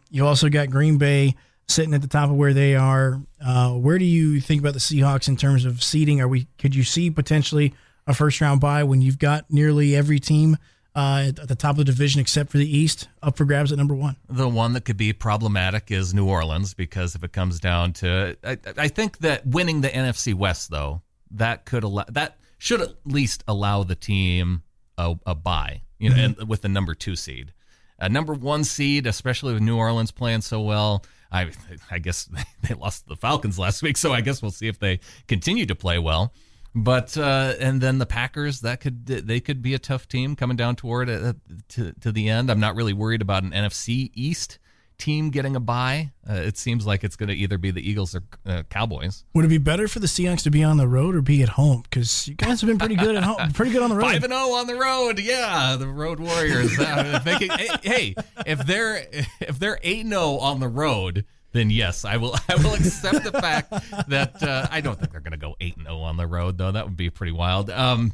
You 0.10 0.28
also 0.28 0.50
got 0.50 0.70
Green 0.70 0.98
Bay 0.98 1.36
sitting 1.68 1.94
at 1.94 2.02
the 2.02 2.08
top 2.08 2.30
of 2.30 2.36
where 2.36 2.54
they 2.54 2.76
are. 2.76 3.22
Uh, 3.44 3.72
where 3.72 3.98
do 3.98 4.06
you 4.06 4.40
think 4.42 4.62
about 4.62 4.74
the 4.74 4.80
Seahawks 4.80 5.28
in 5.28 5.38
terms 5.38 5.66
of 5.66 5.82
seeding? 5.82 6.22
Are 6.22 6.28
we? 6.28 6.48
Could 6.58 6.76
you 6.76 6.84
see 6.84 7.10
potentially 7.10 7.74
a 8.08 8.14
first 8.14 8.42
round 8.42 8.62
bye 8.62 8.84
when 8.84 9.02
you've 9.02 9.20
got 9.20 9.50
nearly 9.50 9.96
every 9.96 10.20
team 10.20 10.58
uh, 10.96 11.32
at 11.38 11.48
the 11.48 11.56
top 11.56 11.72
of 11.72 11.78
the 11.78 11.84
division 11.86 12.20
except 12.20 12.52
for 12.52 12.58
the 12.58 12.78
East 12.78 13.08
up 13.24 13.38
for 13.38 13.46
grabs 13.46 13.72
at 13.72 13.78
number 13.78 13.96
one? 13.96 14.18
The 14.30 14.50
one 14.50 14.74
that 14.74 14.86
could 14.86 14.98
be 14.98 15.14
problematic 15.14 15.92
is 15.92 16.14
New 16.14 16.28
Orleans 16.28 16.74
because 16.74 17.16
if 17.16 17.24
it 17.24 17.32
comes 17.32 17.60
down 17.60 17.94
to, 17.94 18.36
I, 18.44 18.58
I 18.78 18.88
think 18.90 19.20
that 19.20 19.46
winning 19.48 19.82
the 19.82 19.90
NFC 19.90 20.34
West 20.34 20.70
though 20.70 21.02
that 21.32 21.66
could 21.66 21.84
allow 21.84 22.06
that 22.10 22.38
should 22.62 22.80
at 22.80 22.94
least 23.06 23.44
allow 23.48 23.82
the 23.82 23.96
team 23.96 24.62
a, 24.96 25.16
a 25.26 25.34
bye, 25.34 25.82
you 25.98 26.12
know, 26.12 26.16
and 26.16 26.48
with 26.48 26.62
the 26.62 26.70
number 26.70 26.94
two 26.94 27.16
seed, 27.16 27.54
a 27.98 28.08
number 28.08 28.36
one 28.36 28.64
seed, 28.64 29.08
especially 29.08 29.54
with 29.54 29.64
New 29.64 29.78
Orleans 29.78 30.12
playing 30.12 30.42
so 30.42 30.62
well. 30.62 31.04
I 31.32 31.50
I 31.90 31.98
guess 31.98 32.30
they 32.62 32.76
lost 32.76 33.04
to 33.04 33.10
the 33.10 33.16
Falcons 33.16 33.58
last 33.58 33.82
week, 33.82 33.98
so 33.98 34.14
I 34.14 34.22
guess 34.22 34.44
we'll 34.44 34.52
see 34.52 34.68
if 34.68 34.78
they 34.78 35.00
continue 35.28 35.66
to 35.66 35.74
play 35.74 35.98
well. 35.98 36.36
But 36.76 37.18
uh, 37.18 37.56
and 37.60 37.82
then 37.82 37.98
the 37.98 38.06
Packers 38.06 38.62
that 38.62 38.80
could 38.80 39.08
they 39.08 39.40
could 39.40 39.64
be 39.64 39.74
a 39.74 39.80
tough 39.80 40.08
team 40.08 40.36
coming 40.36 40.56
down 40.56 40.76
toward 40.76 41.10
uh, 41.10 41.34
to 41.70 41.94
to 41.94 42.12
the 42.12 42.30
end. 42.30 42.52
I'm 42.52 42.60
not 42.60 42.76
really 42.76 42.94
worried 42.94 43.24
about 43.24 43.42
an 43.42 43.54
NFC 43.54 44.12
East 44.14 44.60
team 45.02 45.30
getting 45.32 45.56
a 45.56 45.60
bye. 45.60 46.12
Uh, 46.30 46.34
it 46.34 46.58
seems 46.58 46.86
like 46.86 47.04
it's 47.04 47.16
going 47.16 47.30
to 47.30 47.36
either 47.36 47.58
be 47.58 47.72
the 47.72 47.82
Eagles 47.88 48.16
or 48.16 48.22
uh, 48.46 48.64
Cowboys. 48.70 49.26
Would 49.34 49.46
it 49.46 49.50
be 49.50 49.58
better 49.58 49.88
for 49.88 50.00
the 50.00 50.08
Seahawks 50.08 50.44
to 50.44 50.52
be 50.52 50.64
on 50.64 50.78
the 50.78 50.88
road 50.88 51.16
or 51.16 51.22
be 51.22 51.42
at 51.44 51.50
home? 51.50 51.82
Because 51.84 52.28
you 52.28 52.36
guys 52.36 52.62
have 52.62 52.68
been 52.68 52.78
pretty 52.78 52.96
good 52.96 53.16
at 53.16 53.24
home, 53.24 53.52
pretty 53.52 53.72
good 53.72 53.82
on 53.82 53.90
the 53.90 53.96
road. 53.96 54.04
Five 54.06 54.24
and 54.24 54.32
zero 54.34 54.52
on 54.54 54.68
the 54.68 54.76
road, 54.76 55.20
yeah, 55.20 55.76
the 55.78 55.88
Road 55.88 56.20
Warriors. 56.20 56.78
Uh, 56.80 57.20
they 57.26 57.36
can- 57.48 57.58
hey, 57.84 58.16
if 58.46 58.66
they're 58.66 59.06
if 59.42 59.60
they're 59.60 59.80
eight 59.84 60.08
zero 60.08 60.38
on 60.38 60.60
the 60.60 60.68
road, 60.68 61.26
then 61.54 61.70
yes, 61.70 62.06
I 62.06 62.18
will 62.18 62.36
I 62.50 62.56
will 62.56 62.74
accept 62.76 63.24
the 63.24 63.32
fact 63.34 63.72
that 64.10 64.42
uh, 64.44 64.68
I 64.72 64.82
don't 64.82 64.98
think 65.00 65.12
they're 65.12 65.20
going 65.22 65.32
to 65.32 65.38
go 65.38 65.56
eight 65.60 65.76
and 65.78 65.86
zero 65.86 66.00
on 66.02 66.18
the 66.18 66.28
road 66.28 66.58
though. 66.58 66.72
That 66.72 66.86
would 66.86 66.96
be 66.98 67.10
pretty 67.10 67.34
wild. 67.34 67.70
Um, 67.70 68.14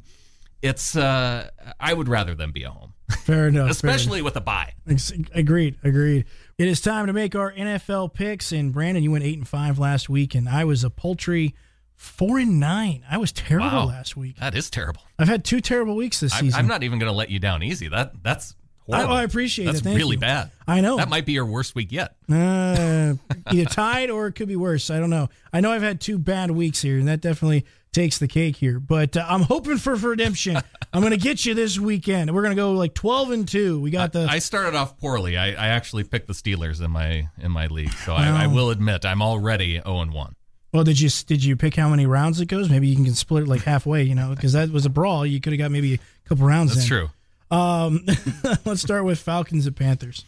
it's 0.61 0.95
uh, 0.95 1.49
I 1.79 1.93
would 1.93 2.07
rather 2.07 2.33
them 2.33 2.51
be 2.51 2.65
at 2.65 2.71
home, 2.71 2.93
Fair 3.19 3.47
enough. 3.47 3.65
fair 3.65 3.71
especially 3.71 4.21
with 4.23 4.35
a 4.37 4.41
bye. 4.41 4.73
enough. 4.87 4.95
Ex- 5.11 5.13
agreed. 5.35 5.75
Agreed. 5.83 6.25
It 6.57 6.67
is 6.67 6.81
time 6.81 7.05
to 7.05 7.13
make 7.13 7.35
our 7.35 7.51
NFL 7.53 8.15
picks. 8.15 8.51
And 8.51 8.73
Brandan, 8.73 9.03
you 9.03 9.11
went 9.11 9.23
eight 9.23 9.37
and 9.37 9.47
five 9.47 9.77
last 9.77 10.09
week, 10.09 10.33
and 10.33 10.49
I 10.49 10.63
was 10.63 10.83
a 10.83 10.89
paltry 10.89 11.53
four 11.95 12.39
and 12.39 12.59
nine. 12.59 13.03
I 13.09 13.17
was 13.19 13.31
terrible 13.31 13.67
Wow. 13.67 13.85
last 13.85 14.17
week. 14.17 14.37
That 14.37 14.55
is 14.55 14.71
terrible. 14.71 15.03
I've 15.19 15.27
had 15.27 15.45
two 15.45 15.61
terrible 15.61 15.95
weeks 15.95 16.19
this 16.19 16.33
I'm, 16.33 16.39
season. 16.45 16.59
I'm 16.59 16.67
not 16.67 16.81
even 16.81 16.97
going 16.97 17.11
to 17.11 17.15
let 17.15 17.29
you 17.29 17.37
down 17.37 17.61
easy. 17.61 17.89
That 17.89 18.23
that's 18.23 18.55
I, 18.91 18.95
horrible. 18.95 19.15
I 19.17 19.23
appreciate 19.23 19.65
that's 19.65 19.79
it. 19.81 19.83
That's 19.83 19.97
really 19.97 20.15
you. 20.15 20.19
bad. 20.19 20.49
I 20.67 20.81
know. 20.81 20.97
That 20.97 21.09
might 21.09 21.27
be 21.27 21.33
your 21.33 21.45
worst 21.45 21.75
week 21.75 21.91
yet. 21.91 22.15
Uh, 22.27 23.13
either 23.51 23.65
tied 23.65 24.09
or 24.09 24.25
it 24.25 24.33
could 24.33 24.47
be 24.47 24.55
worse. 24.55 24.89
I 24.89 24.97
don't 24.99 25.11
know. 25.11 25.29
I 25.53 25.61
know 25.61 25.71
I've 25.71 25.83
had 25.83 26.01
two 26.01 26.17
bad 26.17 26.49
weeks 26.49 26.81
here, 26.81 26.97
and 26.97 27.07
that 27.07 27.21
definitely 27.21 27.65
takes 27.97 28.19
the 28.19 28.27
cake 28.27 28.55
here. 28.55 28.79
But 28.79 29.17
uh, 29.17 29.25
I'm 29.27 29.41
hoping 29.41 29.77
for 29.77 29.95
redemption. 29.95 30.57
I'm 30.93 31.01
going 31.01 31.11
to 31.11 31.17
get 31.17 31.45
you 31.45 31.53
this 31.53 31.79
weekend. 31.79 32.33
We're 32.33 32.43
going 32.43 32.55
to 32.55 32.61
go 32.61 32.73
like 32.73 32.93
12 32.93 33.31
and 33.31 33.47
two. 33.47 33.79
We 33.79 33.89
got 33.89 34.13
the 34.13 34.27
I 34.29 34.39
started 34.39 34.75
off 34.75 34.97
poorly. 34.99 35.35
I, 35.35 35.47
I 35.47 35.67
actually 35.69 36.03
picked 36.03 36.27
the 36.27 36.33
Steelers 36.33 36.81
in 36.81 36.91
my 36.91 37.27
in 37.39 37.51
my 37.51 37.67
league, 37.67 37.91
so 37.91 38.13
I, 38.13 38.43
I 38.43 38.47
will 38.47 38.69
admit 38.69 39.05
I'm 39.05 39.21
already 39.21 39.81
0 39.81 40.01
and 40.01 40.13
1. 40.13 40.35
well. 40.73 40.83
Did 40.83 40.99
you 40.99 41.09
did 41.25 41.43
you 41.43 41.55
pick 41.55 41.75
how 41.75 41.89
many 41.89 42.05
rounds 42.05 42.39
it 42.39 42.45
goes? 42.45 42.69
Maybe 42.69 42.87
you 42.87 43.03
can 43.03 43.15
split 43.15 43.43
it 43.43 43.49
like 43.49 43.61
halfway. 43.63 44.03
You 44.03 44.15
know, 44.15 44.29
because 44.35 44.53
that 44.53 44.69
was 44.69 44.85
a 44.85 44.89
brawl. 44.89 45.25
You 45.25 45.41
could 45.41 45.53
have 45.53 45.59
got 45.59 45.71
maybe 45.71 45.95
a 45.95 46.29
couple 46.29 46.45
rounds. 46.45 46.75
That's 46.75 46.83
in. 46.83 46.87
true. 46.87 47.09
Um, 47.49 48.05
let's 48.65 48.81
start 48.81 49.05
with 49.05 49.19
Falcons 49.19 49.65
and 49.65 49.75
Panthers. 49.75 50.23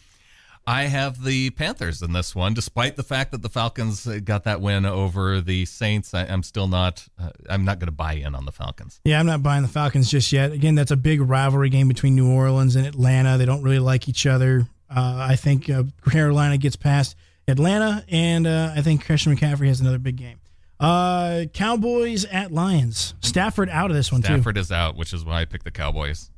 I 0.66 0.84
have 0.84 1.24
the 1.24 1.50
Panthers 1.50 2.02
in 2.02 2.12
this 2.12 2.34
one, 2.34 2.54
despite 2.54 2.96
the 2.96 3.02
fact 3.02 3.32
that 3.32 3.42
the 3.42 3.48
Falcons 3.48 4.06
uh, 4.06 4.20
got 4.22 4.44
that 4.44 4.60
win 4.60 4.84
over 4.86 5.40
the 5.40 5.64
Saints. 5.64 6.14
I, 6.14 6.24
I'm 6.26 6.42
still 6.42 6.68
not. 6.68 7.08
Uh, 7.18 7.30
I'm 7.48 7.64
not 7.64 7.78
going 7.78 7.88
to 7.88 7.92
buy 7.92 8.14
in 8.14 8.34
on 8.34 8.44
the 8.44 8.52
Falcons. 8.52 9.00
Yeah, 9.04 9.18
I'm 9.18 9.26
not 9.26 9.42
buying 9.42 9.62
the 9.62 9.68
Falcons 9.68 10.10
just 10.10 10.32
yet. 10.32 10.52
Again, 10.52 10.74
that's 10.74 10.90
a 10.90 10.96
big 10.96 11.20
rivalry 11.20 11.70
game 11.70 11.88
between 11.88 12.14
New 12.14 12.30
Orleans 12.30 12.76
and 12.76 12.86
Atlanta. 12.86 13.38
They 13.38 13.46
don't 13.46 13.62
really 13.62 13.78
like 13.78 14.08
each 14.08 14.26
other. 14.26 14.68
Uh, 14.88 15.26
I 15.30 15.36
think 15.36 15.70
uh, 15.70 15.84
Carolina 16.10 16.58
gets 16.58 16.76
past 16.76 17.16
Atlanta, 17.48 18.04
and 18.08 18.46
uh, 18.46 18.72
I 18.76 18.82
think 18.82 19.04
Christian 19.04 19.34
McCaffrey 19.36 19.66
has 19.68 19.80
another 19.80 19.98
big 19.98 20.16
game. 20.16 20.38
Uh, 20.78 21.44
Cowboys 21.52 22.24
at 22.26 22.52
Lions. 22.52 23.14
Stafford 23.20 23.68
out 23.68 23.90
of 23.90 23.96
this 23.96 24.10
one 24.10 24.22
too. 24.22 24.26
Stafford 24.34 24.56
is 24.56 24.72
out, 24.72 24.96
which 24.96 25.12
is 25.12 25.24
why 25.24 25.42
I 25.42 25.44
picked 25.44 25.64
the 25.64 25.70
Cowboys. 25.70 26.30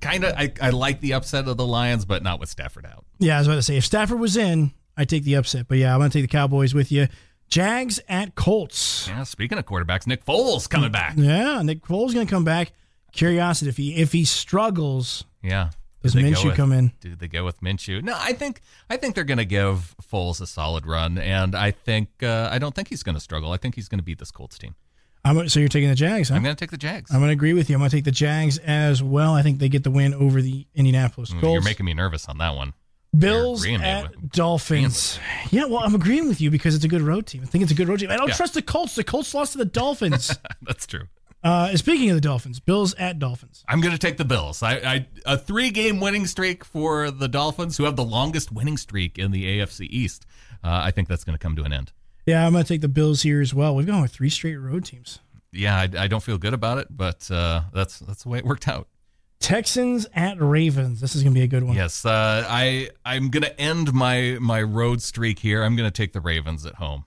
Kind 0.00 0.24
of, 0.24 0.34
I, 0.36 0.52
I 0.60 0.70
like 0.70 1.00
the 1.00 1.12
upset 1.14 1.46
of 1.48 1.56
the 1.56 1.66
Lions, 1.66 2.04
but 2.04 2.22
not 2.22 2.40
with 2.40 2.48
Stafford 2.48 2.86
out. 2.86 3.04
Yeah, 3.18 3.36
I 3.36 3.38
was 3.40 3.46
about 3.48 3.56
to 3.56 3.62
say 3.62 3.76
if 3.76 3.84
Stafford 3.84 4.18
was 4.18 4.36
in, 4.36 4.72
I'd 4.96 5.08
take 5.08 5.24
the 5.24 5.34
upset. 5.34 5.66
But 5.68 5.78
yeah, 5.78 5.92
I'm 5.92 6.00
going 6.00 6.10
to 6.10 6.18
take 6.18 6.24
the 6.28 6.34
Cowboys 6.36 6.74
with 6.74 6.90
you. 6.90 7.08
Jags 7.48 8.00
at 8.08 8.34
Colts. 8.34 9.06
Yeah. 9.08 9.22
Speaking 9.24 9.56
of 9.58 9.64
quarterbacks, 9.66 10.06
Nick 10.06 10.24
Foles 10.24 10.68
coming 10.68 10.90
back. 10.90 11.14
Yeah, 11.16 11.62
Nick 11.62 11.82
Foles 11.86 12.12
going 12.14 12.26
to 12.26 12.30
come 12.30 12.44
back. 12.44 12.72
Curiosity 13.12 13.68
if 13.68 13.76
he 13.76 13.94
if 13.96 14.12
he 14.12 14.24
struggles, 14.24 15.24
Yeah. 15.42 15.70
does 16.02 16.12
Did 16.12 16.24
they 16.24 16.30
go 16.32 16.36
Minshew 16.40 16.44
with- 16.46 16.56
come 16.56 16.72
in? 16.72 16.92
Did 17.00 17.18
they 17.18 17.28
go 17.28 17.44
with 17.44 17.60
Minshew? 17.60 18.02
No, 18.02 18.14
I 18.18 18.32
think 18.32 18.60
I 18.90 18.96
think 18.96 19.14
they're 19.14 19.24
going 19.24 19.38
to 19.38 19.44
give 19.44 19.94
Foles 20.12 20.40
a 20.40 20.46
solid 20.46 20.86
run, 20.86 21.18
and 21.18 21.54
I 21.54 21.70
think 21.70 22.08
uh, 22.22 22.48
I 22.50 22.58
don't 22.58 22.74
think 22.74 22.88
he's 22.88 23.02
going 23.02 23.14
to 23.14 23.20
struggle. 23.20 23.52
I 23.52 23.56
think 23.58 23.74
he's 23.74 23.88
going 23.88 23.98
to 24.00 24.04
beat 24.04 24.18
this 24.18 24.30
Colts 24.30 24.58
team. 24.58 24.74
I'm, 25.26 25.48
so 25.48 25.60
you're 25.60 25.68
taking 25.68 25.88
the 25.88 25.94
Jags, 25.94 26.28
huh? 26.28 26.36
I'm 26.36 26.42
going 26.42 26.54
to 26.54 26.58
take 26.60 26.70
the 26.70 26.76
Jags. 26.76 27.10
I'm 27.12 27.18
going 27.20 27.28
to 27.28 27.32
agree 27.32 27.52
with 27.52 27.68
you. 27.68 27.76
I'm 27.76 27.80
going 27.80 27.90
to 27.90 27.96
take 27.96 28.04
the 28.04 28.10
Jags 28.10 28.58
as 28.58 29.02
well. 29.02 29.34
I 29.34 29.42
think 29.42 29.58
they 29.58 29.68
get 29.68 29.82
the 29.84 29.90
win 29.90 30.14
over 30.14 30.40
the 30.40 30.66
Indianapolis 30.74 31.30
Colts. 31.32 31.42
You're 31.44 31.62
making 31.62 31.86
me 31.86 31.94
nervous 31.94 32.26
on 32.28 32.38
that 32.38 32.54
one. 32.54 32.72
Bills 33.16 33.66
at 33.66 34.10
with- 34.10 34.32
Dolphins. 34.32 35.18
Yeah, 35.50 35.64
well, 35.66 35.78
I'm 35.78 35.94
agreeing 35.94 36.28
with 36.28 36.40
you 36.40 36.50
because 36.50 36.74
it's 36.74 36.84
a 36.84 36.88
good 36.88 37.00
road 37.02 37.26
team. 37.26 37.42
I 37.42 37.46
think 37.46 37.62
it's 37.62 37.72
a 37.72 37.74
good 37.74 37.88
road 37.88 38.00
team. 38.00 38.10
I 38.10 38.16
don't 38.16 38.28
Yeah. 38.28 38.34
trust 38.34 38.54
the 38.54 38.62
Colts. 38.62 38.94
The 38.94 39.04
Colts 39.04 39.32
lost 39.34 39.52
to 39.52 39.58
the 39.58 39.64
Dolphins. 39.64 40.36
That's 40.62 40.86
true. 40.86 41.04
uh, 41.42 41.74
speaking 41.76 42.10
of 42.10 42.16
the 42.16 42.20
Dolphins, 42.20 42.60
Bills 42.60 42.94
at 42.94 43.18
Dolphins. 43.18 43.64
I'm 43.68 43.80
going 43.80 43.92
to 43.92 43.98
take 43.98 44.18
the 44.18 44.24
Bills. 44.24 44.62
I, 44.62 44.74
I 44.76 45.06
a 45.24 45.38
three 45.38 45.70
game 45.70 45.98
winning 46.00 46.26
streak 46.26 46.64
for 46.64 47.10
the 47.10 47.28
Dolphins, 47.28 47.76
who 47.78 47.84
have 47.84 47.96
the 47.96 48.04
longest 48.04 48.52
winning 48.52 48.76
streak 48.76 49.18
in 49.18 49.30
the 49.30 49.44
AFC 49.60 49.86
East. 49.88 50.26
Uh, 50.62 50.80
I 50.84 50.90
think 50.90 51.08
that's 51.08 51.24
going 51.24 51.38
to 51.38 51.42
come 51.42 51.56
to 51.56 51.62
an 51.62 51.72
end. 51.72 51.92
Yeah, 52.26 52.44
I'm 52.44 52.52
going 52.52 52.64
to 52.64 52.68
take 52.68 52.80
the 52.80 52.88
Bills 52.88 53.22
here 53.22 53.40
as 53.40 53.54
well. 53.54 53.74
We've 53.74 53.86
gone 53.86 54.02
with 54.02 54.12
three 54.12 54.30
straight 54.30 54.56
road 54.56 54.84
teams. 54.84 55.20
Yeah, 55.52 55.76
I, 55.76 55.88
I 56.04 56.06
don't 56.08 56.22
feel 56.22 56.38
good 56.38 56.54
about 56.54 56.78
it, 56.78 56.88
but 56.90 57.30
uh, 57.30 57.62
that's 57.72 58.00
that's 58.00 58.24
the 58.24 58.28
way 58.28 58.38
it 58.38 58.44
worked 58.44 58.68
out. 58.68 58.88
Texans 59.40 60.06
at 60.14 60.40
Ravens. 60.40 61.00
This 61.00 61.14
is 61.14 61.22
going 61.22 61.32
to 61.32 61.38
be 61.38 61.44
a 61.44 61.46
good 61.46 61.62
one. 61.62 61.76
Yes, 61.76 62.04
uh, 62.04 62.44
I 62.48 62.90
I'm 63.04 63.30
gonna 63.30 63.52
end 63.58 63.92
my 63.92 64.38
my 64.40 64.62
road 64.62 65.02
streak 65.02 65.38
here. 65.38 65.62
I'm 65.62 65.76
gonna 65.76 65.90
take 65.90 66.12
the 66.12 66.20
Ravens 66.20 66.66
at 66.66 66.74
home. 66.74 67.04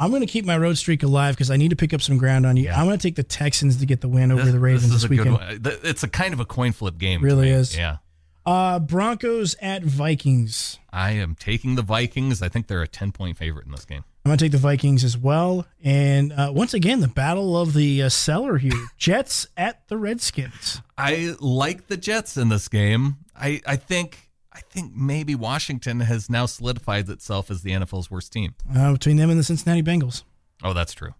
I'm 0.00 0.08
going 0.08 0.22
to 0.22 0.26
keep 0.26 0.46
my 0.46 0.56
road 0.56 0.78
streak 0.78 1.02
alive 1.02 1.34
because 1.34 1.50
I 1.50 1.58
need 1.58 1.68
to 1.70 1.76
pick 1.76 1.92
up 1.92 2.00
some 2.00 2.16
ground 2.16 2.46
on 2.46 2.56
you. 2.56 2.64
Yeah. 2.64 2.80
I'm 2.80 2.86
going 2.86 2.96
to 2.96 3.02
take 3.02 3.16
the 3.16 3.22
Texans 3.22 3.76
to 3.76 3.86
get 3.86 4.00
the 4.00 4.08
win 4.08 4.32
over 4.32 4.50
the 4.50 4.58
Ravens 4.58 4.84
this 4.84 5.02
this, 5.02 5.04
a 5.04 5.08
weekend. 5.08 5.38
good 5.38 5.66
one. 5.66 5.78
It's 5.84 6.02
a 6.02 6.08
kind 6.08 6.32
of 6.32 6.40
a 6.40 6.46
coin 6.46 6.72
flip 6.72 6.96
game. 6.96 7.20
to 7.20 7.26
Really 7.26 7.50
is. 7.50 7.76
Yeah. 7.76 7.98
Uh, 8.46 8.78
Broncos 8.78 9.56
at 9.60 9.82
Vikings. 9.82 10.78
I 10.90 11.10
am 11.10 11.34
taking 11.34 11.74
the 11.74 11.82
Vikings. 11.82 12.40
I 12.40 12.48
think 12.48 12.66
they're 12.66 12.80
a 12.80 12.88
10 12.88 13.12
point 13.12 13.36
favorite 13.36 13.66
in 13.66 13.72
this 13.72 13.84
game. 13.84 14.04
I'm 14.30 14.36
going 14.36 14.38
to 14.38 14.44
take 14.44 14.52
the 14.52 14.58
Vikings 14.58 15.02
as 15.02 15.18
well. 15.18 15.66
And 15.82 16.32
uh, 16.32 16.52
once 16.54 16.72
again, 16.72 17.00
the 17.00 17.08
battle 17.08 17.56
of 17.56 17.74
the 17.74 18.04
uh, 18.04 18.08
cellar 18.08 18.58
here 18.58 18.86
Jets 18.96 19.48
at 19.56 19.88
the 19.88 19.96
Redskins. 19.96 20.80
I 20.96 21.34
like 21.40 21.88
the 21.88 21.96
Jets 21.96 22.36
in 22.36 22.48
this 22.48 22.68
game. 22.68 23.16
I, 23.34 23.60
I 23.66 23.74
think 23.74 24.30
I 24.52 24.60
think 24.60 24.94
maybe 24.94 25.34
Washington 25.34 25.98
has 25.98 26.30
now 26.30 26.46
solidified 26.46 27.08
itself 27.08 27.50
as 27.50 27.62
the 27.62 27.72
NFL's 27.72 28.08
worst 28.08 28.32
team. 28.32 28.54
Uh, 28.72 28.92
between 28.92 29.16
them 29.16 29.30
and 29.30 29.38
the 29.38 29.42
Cincinnati 29.42 29.82
Bengals. 29.82 30.22
Oh, 30.62 30.74
that's 30.74 30.92
true. 30.92 31.14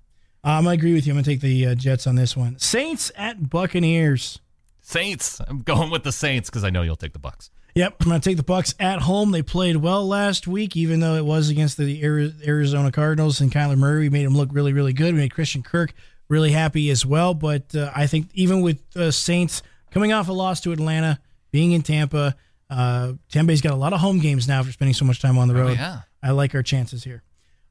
Um, 0.45 0.69
I 0.69 0.75
agree 0.75 0.95
with 0.95 1.05
you. 1.05 1.13
I'm 1.13 1.17
going 1.17 1.25
to 1.25 1.31
take 1.31 1.41
the 1.41 1.67
uh, 1.67 1.75
Jets 1.75 2.07
on 2.07 2.15
this 2.15 2.37
one. 2.37 2.61
Saints 2.61 3.11
at 3.17 3.51
Buccaneers. 3.51 4.39
Saints. 4.83 5.41
I'm 5.49 5.63
going 5.63 5.91
with 5.91 6.05
the 6.05 6.13
Saints 6.13 6.49
because 6.49 6.63
I 6.63 6.71
know 6.71 6.83
you'll 6.83 6.95
take 6.95 7.13
the 7.13 7.19
Bucks. 7.19 7.51
Yep, 7.75 7.97
I'm 8.01 8.09
going 8.09 8.21
to 8.21 8.29
take 8.29 8.37
the 8.37 8.43
Bucks 8.43 8.75
at 8.81 9.01
home. 9.01 9.31
They 9.31 9.43
played 9.43 9.77
well 9.77 10.07
last 10.07 10.47
week, 10.47 10.77
even 10.77 11.01
though 11.01 11.15
it 11.15 11.25
was 11.25 11.49
against 11.51 11.77
the 11.77 12.03
Arizona 12.05 12.91
Cardinals 12.91 13.41
and 13.41 13.53
Kyler 13.53 13.79
Murray. 13.79 14.01
We 14.01 14.11
made 14.11 14.25
him 14.25 14.37
look 14.37 14.49
really, 14.53 14.73
really 14.73 14.93
good. 14.93 15.15
We 15.15 15.21
made 15.21 15.35
Christian 15.35 15.63
Kirk 15.63 15.93
really 16.29 16.51
happy 16.53 16.91
as 16.91 17.07
well. 17.07 17.35
But 17.35 17.75
uh, 17.75 17.91
I 17.95 18.07
think 18.07 18.29
even 18.35 18.61
with 18.61 18.81
uh, 18.97 19.11
Saints 19.11 19.63
coming 19.91 20.13
off 20.13 20.29
a 20.29 20.33
loss 20.33 20.61
to 20.63 20.73
Atlanta, 20.73 21.21
being 21.53 21.73
in 21.73 21.83
Tampa, 21.83 22.37
uh, 22.69 23.13
Tampa 23.29 23.49
Bay's 23.49 23.61
got 23.61 23.73
a 23.73 23.77
lot 23.77 23.93
of 23.93 24.01
home 24.01 24.19
games 24.21 24.49
now 24.49 24.63
for 24.63 24.73
spending 24.73 24.95
so 24.95 25.05
much 25.05 25.21
time 25.21 25.39
on 25.39 25.49
the 25.49 25.55
road. 25.55 25.77
yeah. 25.77 26.01
I 26.23 26.33
like 26.33 26.55
our 26.55 26.63
chances 26.63 27.03
here. 27.05 27.23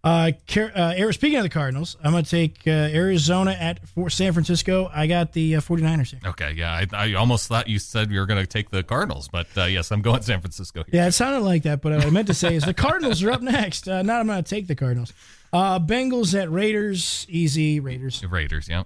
Uh, 0.04 0.32
Car- 0.48 0.72
uh, 0.74 1.12
speaking 1.12 1.38
of 1.38 1.44
the 1.44 1.50
Cardinals, 1.50 1.98
I'm 2.04 2.12
going 2.12 2.24
to 2.24 2.30
take 2.30 2.62
uh, 2.66 2.72
Arizona 2.72 3.52
at 3.52 3.80
San 4.10 4.32
Francisco. 4.34 4.90
I 4.94 5.08
got 5.08 5.34
the 5.34 5.58
uh, 5.58 5.62
49ers 5.62 6.12
here. 6.12 6.20
Okay. 6.26 6.54
Yeah. 6.54 6.72
I, 6.72 6.88
I 6.94 7.14
almost 7.14 7.48
thought 7.48 7.68
you 7.68 7.80
said 7.80 8.10
you 8.10 8.20
were 8.20 8.26
going 8.26 8.40
to 8.42 8.48
take 8.48 8.70
the 8.70 8.82
Cardinals, 8.82 9.28
but 9.28 9.48
uh, 9.58 9.66
yes, 9.66 9.92
I'm 9.92 10.02
going 10.02 10.22
San 10.22 10.40
Francisco 10.40 10.84
here. 10.84 11.02
Yeah, 11.02 11.08
it 11.08 11.12
sounded 11.12 11.42
like 11.42 11.64
that, 11.64 11.82
but 11.82 11.92
what 11.92 12.06
I 12.06 12.10
meant 12.10 12.28
to 12.28 12.34
say 12.34 12.56
is 12.56 12.64
the 12.64 12.74
Cardinals 12.74 13.22
are 13.24 13.32
up 13.32 13.42
next. 13.42 13.88
Uh, 13.90 14.02
not 14.02 14.22
I'm 14.22 14.28
going 14.28 14.42
to 14.44 14.50
take 14.50 14.68
the 14.68 14.76
Cardinals. 14.76 15.12
Uh, 15.52 15.80
Bengals 15.80 16.40
at 16.40 16.50
Raiders, 16.50 17.26
easy 17.28 17.80
Raiders. 17.80 18.24
Raiders. 18.26 18.70
Yeah. 18.70 18.84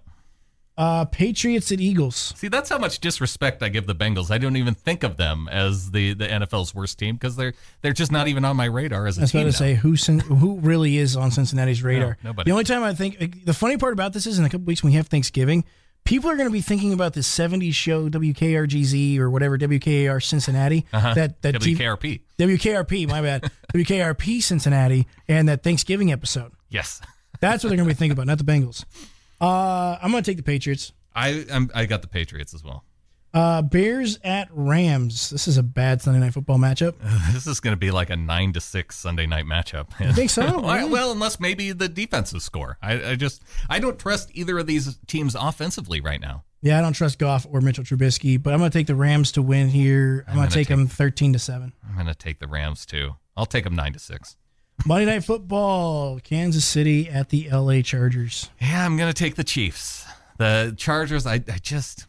Uh, 0.75 1.05
Patriots 1.05 1.69
and 1.69 1.79
Eagles. 1.79 2.33
See, 2.36 2.47
that's 2.47 2.67
how 2.69 2.79
much 2.79 2.97
disrespect 2.99 3.62
I 3.62 3.69
give 3.69 3.86
the 3.86 3.93
Bengals. 3.93 4.31
I 4.31 4.39
don't 4.39 4.55
even 4.55 4.73
think 4.73 5.03
of 5.03 5.17
them 5.17 5.47
as 5.51 5.91
the, 5.91 6.13
the 6.15 6.27
NFL's 6.27 6.73
worst 6.73 6.97
team 6.97 7.15
because 7.15 7.36
they're 7.36 7.53
they're 7.81 7.93
just 7.93 8.12
not 8.12 8.27
even 8.27 8.43
on 8.43 8.55
my 8.55 8.65
radar 8.65 9.05
as 9.05 9.17
a 9.19 9.21
I 9.21 9.23
was 9.23 9.31
team. 9.31 9.41
about 9.41 9.51
to 9.51 9.57
say 9.57 9.73
who 9.75 9.93
who 9.93 10.59
really 10.62 10.97
is 10.97 11.15
on 11.15 11.29
Cincinnati's 11.29 11.83
radar. 11.83 12.17
No, 12.23 12.29
nobody. 12.31 12.49
The 12.49 12.53
only 12.53 12.63
time 12.63 12.81
I 12.83 12.95
think 12.95 13.45
the 13.45 13.53
funny 13.53 13.77
part 13.77 13.93
about 13.93 14.13
this 14.13 14.25
is 14.25 14.39
in 14.39 14.45
a 14.45 14.49
couple 14.49 14.65
weeks 14.65 14.81
when 14.81 14.91
we 14.93 14.97
have 14.97 15.07
Thanksgiving, 15.09 15.63
people 16.05 16.27
are 16.31 16.36
going 16.36 16.49
to 16.49 16.53
be 16.53 16.62
thinking 16.62 16.91
about 16.91 17.13
the 17.13 17.21
'70s 17.21 17.75
show 17.75 18.09
WKRGZ 18.09 19.19
or 19.19 19.29
whatever 19.29 19.59
WKAR 19.59 20.23
Cincinnati 20.23 20.88
Uh-huh. 20.91 21.13
that 21.13 21.39
that 21.43 21.53
TV 21.55 21.77
WKRP. 21.77 22.21
WKRP. 22.39 23.07
My 23.07 23.21
bad, 23.21 23.43
WKRP 23.75 24.41
Cincinnati 24.41 25.05
and 25.27 25.47
that 25.49 25.62
Thanksgiving 25.62 26.12
episode. 26.12 26.51
Yes. 26.69 26.99
That's 27.39 27.63
what 27.63 27.69
they're 27.69 27.77
going 27.77 27.89
to 27.89 27.93
be 27.93 27.97
thinking 27.97 28.13
about, 28.13 28.25
not 28.25 28.38
the 28.39 28.43
Bengals. 28.43 28.86
Uh, 29.43 29.97
I'm 30.01 30.12
going 30.12 30.23
to 30.23 30.32
take 30.32 30.38
the 30.38 30.43
Patriots. 30.43 30.93
I 31.13 31.45
I'm, 31.51 31.69
I 31.75 31.86
got 31.86 32.01
the 32.01 32.08
Patriots 32.08 32.53
as 32.53 32.63
well. 32.63 32.86
Uh, 33.34 33.62
Bears 33.63 34.19
at 34.23 34.47
Rams. 34.51 35.32
This 35.32 35.47
is 35.47 35.58
a 35.58 35.63
bad 35.63 36.01
Sunday 36.01 36.19
night 36.19 36.34
football 36.34 36.58
matchup. 36.58 36.93
This 37.34 37.47
is 37.47 37.60
going 37.60 37.73
to 37.73 37.77
be 37.79 37.89
like 37.89 38.10
a 38.12 38.15
nine 38.15 38.53
to 38.53 38.62
six 38.62 38.95
Sunday 38.95 39.25
night 39.25 39.45
matchup. 39.45 39.88
You 39.99 40.13
think 40.13 40.29
so? 40.29 40.62
well, 40.62 40.88
well, 40.89 41.12
unless 41.12 41.39
maybe 41.39 41.71
the 41.71 41.89
defenses 41.89 42.43
score. 42.43 42.77
I, 42.82 43.12
I 43.12 43.15
just 43.15 43.41
I 43.69 43.79
don't 43.79 43.97
trust 43.99 44.29
either 44.34 44.60
of 44.60 44.67
these 44.67 44.97
teams 45.08 45.36
offensively 45.36 45.99
right 45.99 46.21
now. 46.21 46.43
Yeah, 46.62 46.77
I 46.79 46.82
don't 46.82 46.93
trust 46.93 47.19
Goff 47.19 47.45
or 47.49 47.60
Mitchell 47.60 47.84
Trubisky, 47.84 48.41
but 48.41 48.53
I'm 48.53 48.60
going 48.60 48.71
to 48.71 48.77
take 48.77 48.88
the 48.88 48.95
Rams 48.95 49.34
to 49.34 49.41
win 49.41 49.67
here. 49.67 50.23
I'm, 50.27 50.36
going 50.36 50.38
gonna 50.45 50.49
to 50.49 50.53
take 50.53 50.67
take- 50.67 50.77
them 50.77 50.88
13 50.88 51.34
to 51.34 51.39
seven. 51.39 51.73
I'm 51.86 51.95
going 51.95 52.08
to 52.08 52.15
take 52.15 52.39
the 52.39 52.47
Rams 52.47 52.86
too. 52.86 53.15
I'll 53.36 53.45
take 53.47 53.65
them 53.65 53.75
nine 53.75 53.91
to 53.93 53.99
six. 53.99 54.38
Monday 54.86 55.05
night 55.05 55.23
football. 55.23 56.19
Kansas 56.19 56.65
City 56.65 57.09
at 57.09 57.29
the 57.29 57.49
LA 57.51 57.81
Chargers. 57.81 58.49
Yeah, 58.62 58.86
I'm 58.86 58.97
going 58.97 59.12
to 59.12 59.17
take 59.17 59.36
the 59.36 59.43
Chiefs. 59.43 60.05
The 60.38 60.73
Chargers. 60.77 61.25
I, 61.25 61.36
I 61.36 61.57
just 61.62 62.07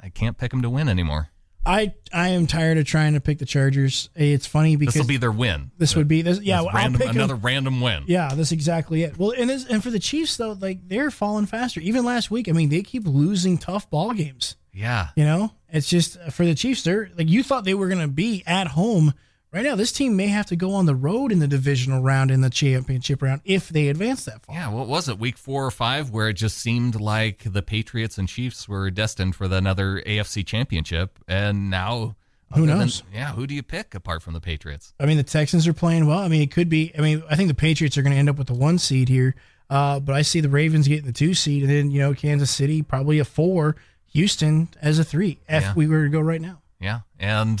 I 0.00 0.08
can't 0.10 0.36
pick 0.38 0.50
them 0.50 0.62
to 0.62 0.70
win 0.70 0.88
anymore. 0.88 1.30
I 1.66 1.94
I 2.12 2.28
am 2.28 2.46
tired 2.46 2.76
of 2.76 2.84
trying 2.84 3.14
to 3.14 3.20
pick 3.20 3.38
the 3.38 3.46
Chargers. 3.46 4.10
It's 4.14 4.46
funny 4.46 4.76
because 4.76 4.92
This 4.94 5.00
will 5.02 5.08
be 5.08 5.16
their 5.16 5.32
win. 5.32 5.70
this 5.78 5.96
would 5.96 6.06
be 6.08 6.20
this. 6.20 6.40
Yeah, 6.42 6.62
This 6.62 6.74
random, 6.74 6.92
I'll 6.94 6.98
pick 6.98 7.08
'em. 7.08 7.16
another 7.16 7.34
random 7.36 7.80
win. 7.80 8.04
Yeah, 8.06 8.34
that's 8.34 8.52
exactly 8.52 9.02
it. 9.02 9.18
Well, 9.18 9.32
and 9.36 9.48
this, 9.48 9.64
and 9.66 9.82
for 9.82 9.90
the 9.90 9.98
Chiefs 9.98 10.36
though, 10.36 10.52
like 10.52 10.86
they're 10.88 11.10
falling 11.10 11.46
faster. 11.46 11.80
Even 11.80 12.04
last 12.04 12.30
week, 12.30 12.50
I 12.50 12.52
mean, 12.52 12.68
they 12.68 12.82
keep 12.82 13.06
losing 13.06 13.56
tough 13.56 13.88
ball 13.88 14.12
games. 14.12 14.56
Yeah. 14.74 15.08
You 15.16 15.24
know, 15.24 15.52
it's 15.70 15.88
just 15.88 16.18
uh, 16.18 16.28
for 16.30 16.44
the 16.44 16.54
Chiefs. 16.54 16.82
They're 16.82 17.08
like 17.16 17.30
you 17.30 17.42
thought 17.42 17.64
they 17.64 17.72
were 17.74 17.88
going 17.88 18.02
to 18.02 18.08
be 18.08 18.42
at 18.46 18.66
home. 18.68 19.14
Right 19.54 19.62
now, 19.62 19.76
this 19.76 19.92
team 19.92 20.16
may 20.16 20.26
have 20.26 20.46
to 20.46 20.56
go 20.56 20.74
on 20.74 20.86
the 20.86 20.96
road 20.96 21.30
in 21.30 21.38
the 21.38 21.46
divisional 21.46 22.02
round 22.02 22.32
in 22.32 22.40
the 22.40 22.50
championship 22.50 23.22
round 23.22 23.40
if 23.44 23.68
they 23.68 23.86
advance 23.86 24.24
that 24.24 24.42
far. 24.44 24.56
Yeah, 24.56 24.68
what 24.70 24.88
was 24.88 25.08
it? 25.08 25.16
Week 25.20 25.38
four 25.38 25.64
or 25.64 25.70
five, 25.70 26.10
where 26.10 26.28
it 26.28 26.32
just 26.32 26.58
seemed 26.58 27.00
like 27.00 27.44
the 27.46 27.62
Patriots 27.62 28.18
and 28.18 28.28
Chiefs 28.28 28.68
were 28.68 28.90
destined 28.90 29.36
for 29.36 29.46
the 29.46 29.54
another 29.56 30.02
AFC 30.04 30.44
championship, 30.44 31.20
and 31.28 31.70
now 31.70 32.16
Who 32.52 32.64
other 32.64 32.66
than- 32.66 32.78
knows? 32.80 33.04
yeah, 33.14 33.30
who 33.32 33.46
do 33.46 33.54
you 33.54 33.62
pick 33.62 33.94
apart 33.94 34.22
from 34.24 34.34
the 34.34 34.40
Patriots? 34.40 34.92
I 34.98 35.06
mean, 35.06 35.18
the 35.18 35.22
Texans 35.22 35.68
are 35.68 35.72
playing 35.72 36.06
well. 36.08 36.18
I 36.18 36.26
mean, 36.26 36.42
it 36.42 36.50
could 36.50 36.68
be. 36.68 36.90
I 36.98 37.00
mean, 37.00 37.22
I 37.30 37.36
think 37.36 37.46
the 37.46 37.54
Patriots 37.54 37.96
are 37.96 38.02
going 38.02 38.12
to 38.12 38.18
end 38.18 38.28
up 38.28 38.36
with 38.38 38.48
the 38.48 38.54
one 38.54 38.78
seed 38.78 39.08
here, 39.08 39.36
uh, 39.70 40.00
but 40.00 40.16
I 40.16 40.22
see 40.22 40.40
the 40.40 40.48
Ravens 40.48 40.88
getting 40.88 41.06
the 41.06 41.12
two 41.12 41.32
seed, 41.32 41.62
and 41.62 41.70
then 41.70 41.92
you 41.92 42.00
know 42.00 42.12
Kansas 42.12 42.50
City 42.50 42.82
probably 42.82 43.20
a 43.20 43.24
four, 43.24 43.76
Houston 44.06 44.66
as 44.82 44.98
a 44.98 45.04
three. 45.04 45.38
If 45.48 45.62
Yeah. 45.62 45.74
we 45.74 45.86
were 45.86 46.02
to 46.04 46.10
go 46.10 46.18
right 46.20 46.40
now. 46.40 46.60
Yeah, 46.80 47.02
and 47.20 47.60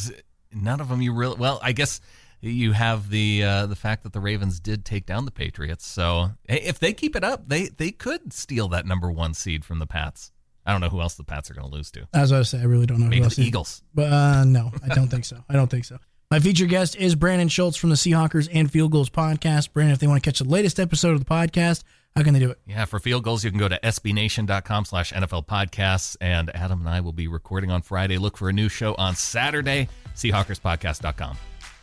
none 0.54 0.80
of 0.80 0.88
them 0.88 1.02
you 1.02 1.12
really 1.12 1.36
well. 1.36 1.58
I 1.62 1.72
guess 1.72 2.00
you 2.40 2.72
have 2.72 3.10
the 3.10 3.42
uh, 3.42 3.66
the 3.66 3.76
fact 3.76 4.02
that 4.02 4.12
the 4.12 4.20
Ravens 4.20 4.60
did 4.60 4.84
take 4.84 5.06
down 5.06 5.24
the 5.24 5.30
Patriots, 5.30 5.86
so 5.86 6.30
hey, 6.48 6.60
if 6.62 6.78
they 6.78 6.92
keep 6.92 7.16
it 7.16 7.24
up, 7.24 7.48
they 7.48 7.68
they 7.68 7.90
could 7.90 8.32
steal 8.32 8.68
that 8.68 8.86
number 8.86 9.10
one 9.10 9.34
seed 9.34 9.64
from 9.64 9.78
the 9.78 9.86
Pats. 9.86 10.32
I 10.66 10.72
don't 10.72 10.80
know 10.80 10.88
who 10.88 11.00
else 11.00 11.14
the 11.14 11.24
Pats 11.24 11.50
are 11.50 11.54
going 11.54 11.68
to 11.68 11.74
lose 11.74 11.90
to. 11.92 12.06
As 12.14 12.32
I 12.32 12.42
say 12.42 12.60
I 12.60 12.64
really 12.64 12.86
don't 12.86 13.00
know. 13.00 13.06
Maybe 13.06 13.18
who 13.18 13.24
else 13.24 13.36
the 13.36 13.44
Eagles. 13.44 13.82
But 13.94 14.12
uh, 14.12 14.44
no, 14.44 14.72
I 14.82 14.94
don't 14.94 15.08
think 15.08 15.24
so. 15.24 15.44
I 15.48 15.54
don't 15.54 15.70
think 15.70 15.84
so. 15.84 15.98
My 16.30 16.40
featured 16.40 16.70
guest 16.70 16.96
is 16.96 17.14
Brandan 17.14 17.48
Schultz 17.48 17.76
from 17.76 17.90
the 17.90 17.96
Seahawkers 17.96 18.48
and 18.52 18.70
Field 18.70 18.90
Gulls 18.90 19.10
podcast. 19.10 19.72
Brandan, 19.72 19.92
if 19.92 20.00
they 20.00 20.06
want 20.06 20.22
to 20.22 20.28
catch 20.28 20.38
the 20.38 20.48
latest 20.48 20.80
episode 20.80 21.12
of 21.12 21.20
the 21.20 21.26
podcast, 21.26 21.84
how 22.16 22.22
can 22.22 22.32
they 22.32 22.40
do 22.40 22.50
it? 22.50 22.58
Yeah, 22.66 22.84
for 22.84 23.00
Field 23.00 23.24
Gulls, 23.24 23.42
you 23.42 23.50
can 23.50 23.58
go 23.58 23.68
to 23.68 23.78
sbnation.com 23.80 24.84
slash 24.84 25.12
NFL 25.12 25.46
podcasts. 25.46 26.16
And 26.20 26.54
Adam 26.54 26.80
and 26.80 26.88
I 26.88 27.00
will 27.00 27.12
be 27.12 27.26
recording 27.26 27.70
on 27.72 27.82
Friday. 27.82 28.18
Look 28.18 28.36
for 28.36 28.48
a 28.48 28.52
new 28.52 28.68
show 28.68 28.94
on 28.94 29.16
Saturday, 29.16 29.88
seahawkerspodcast.com. 30.14 31.36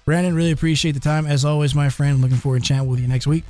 Brandan, 0.06 0.34
really 0.34 0.52
appreciate 0.52 0.94
the 0.94 1.00
time. 1.00 1.28
As 1.28 1.46
always, 1.46 1.76
my 1.76 1.90
friend, 1.90 2.22
looking 2.22 2.38
forward 2.38 2.64
to 2.64 2.68
chatting 2.68 2.88
with 2.88 3.00
you 3.00 3.08
next 3.08 3.28
week. 3.28 3.44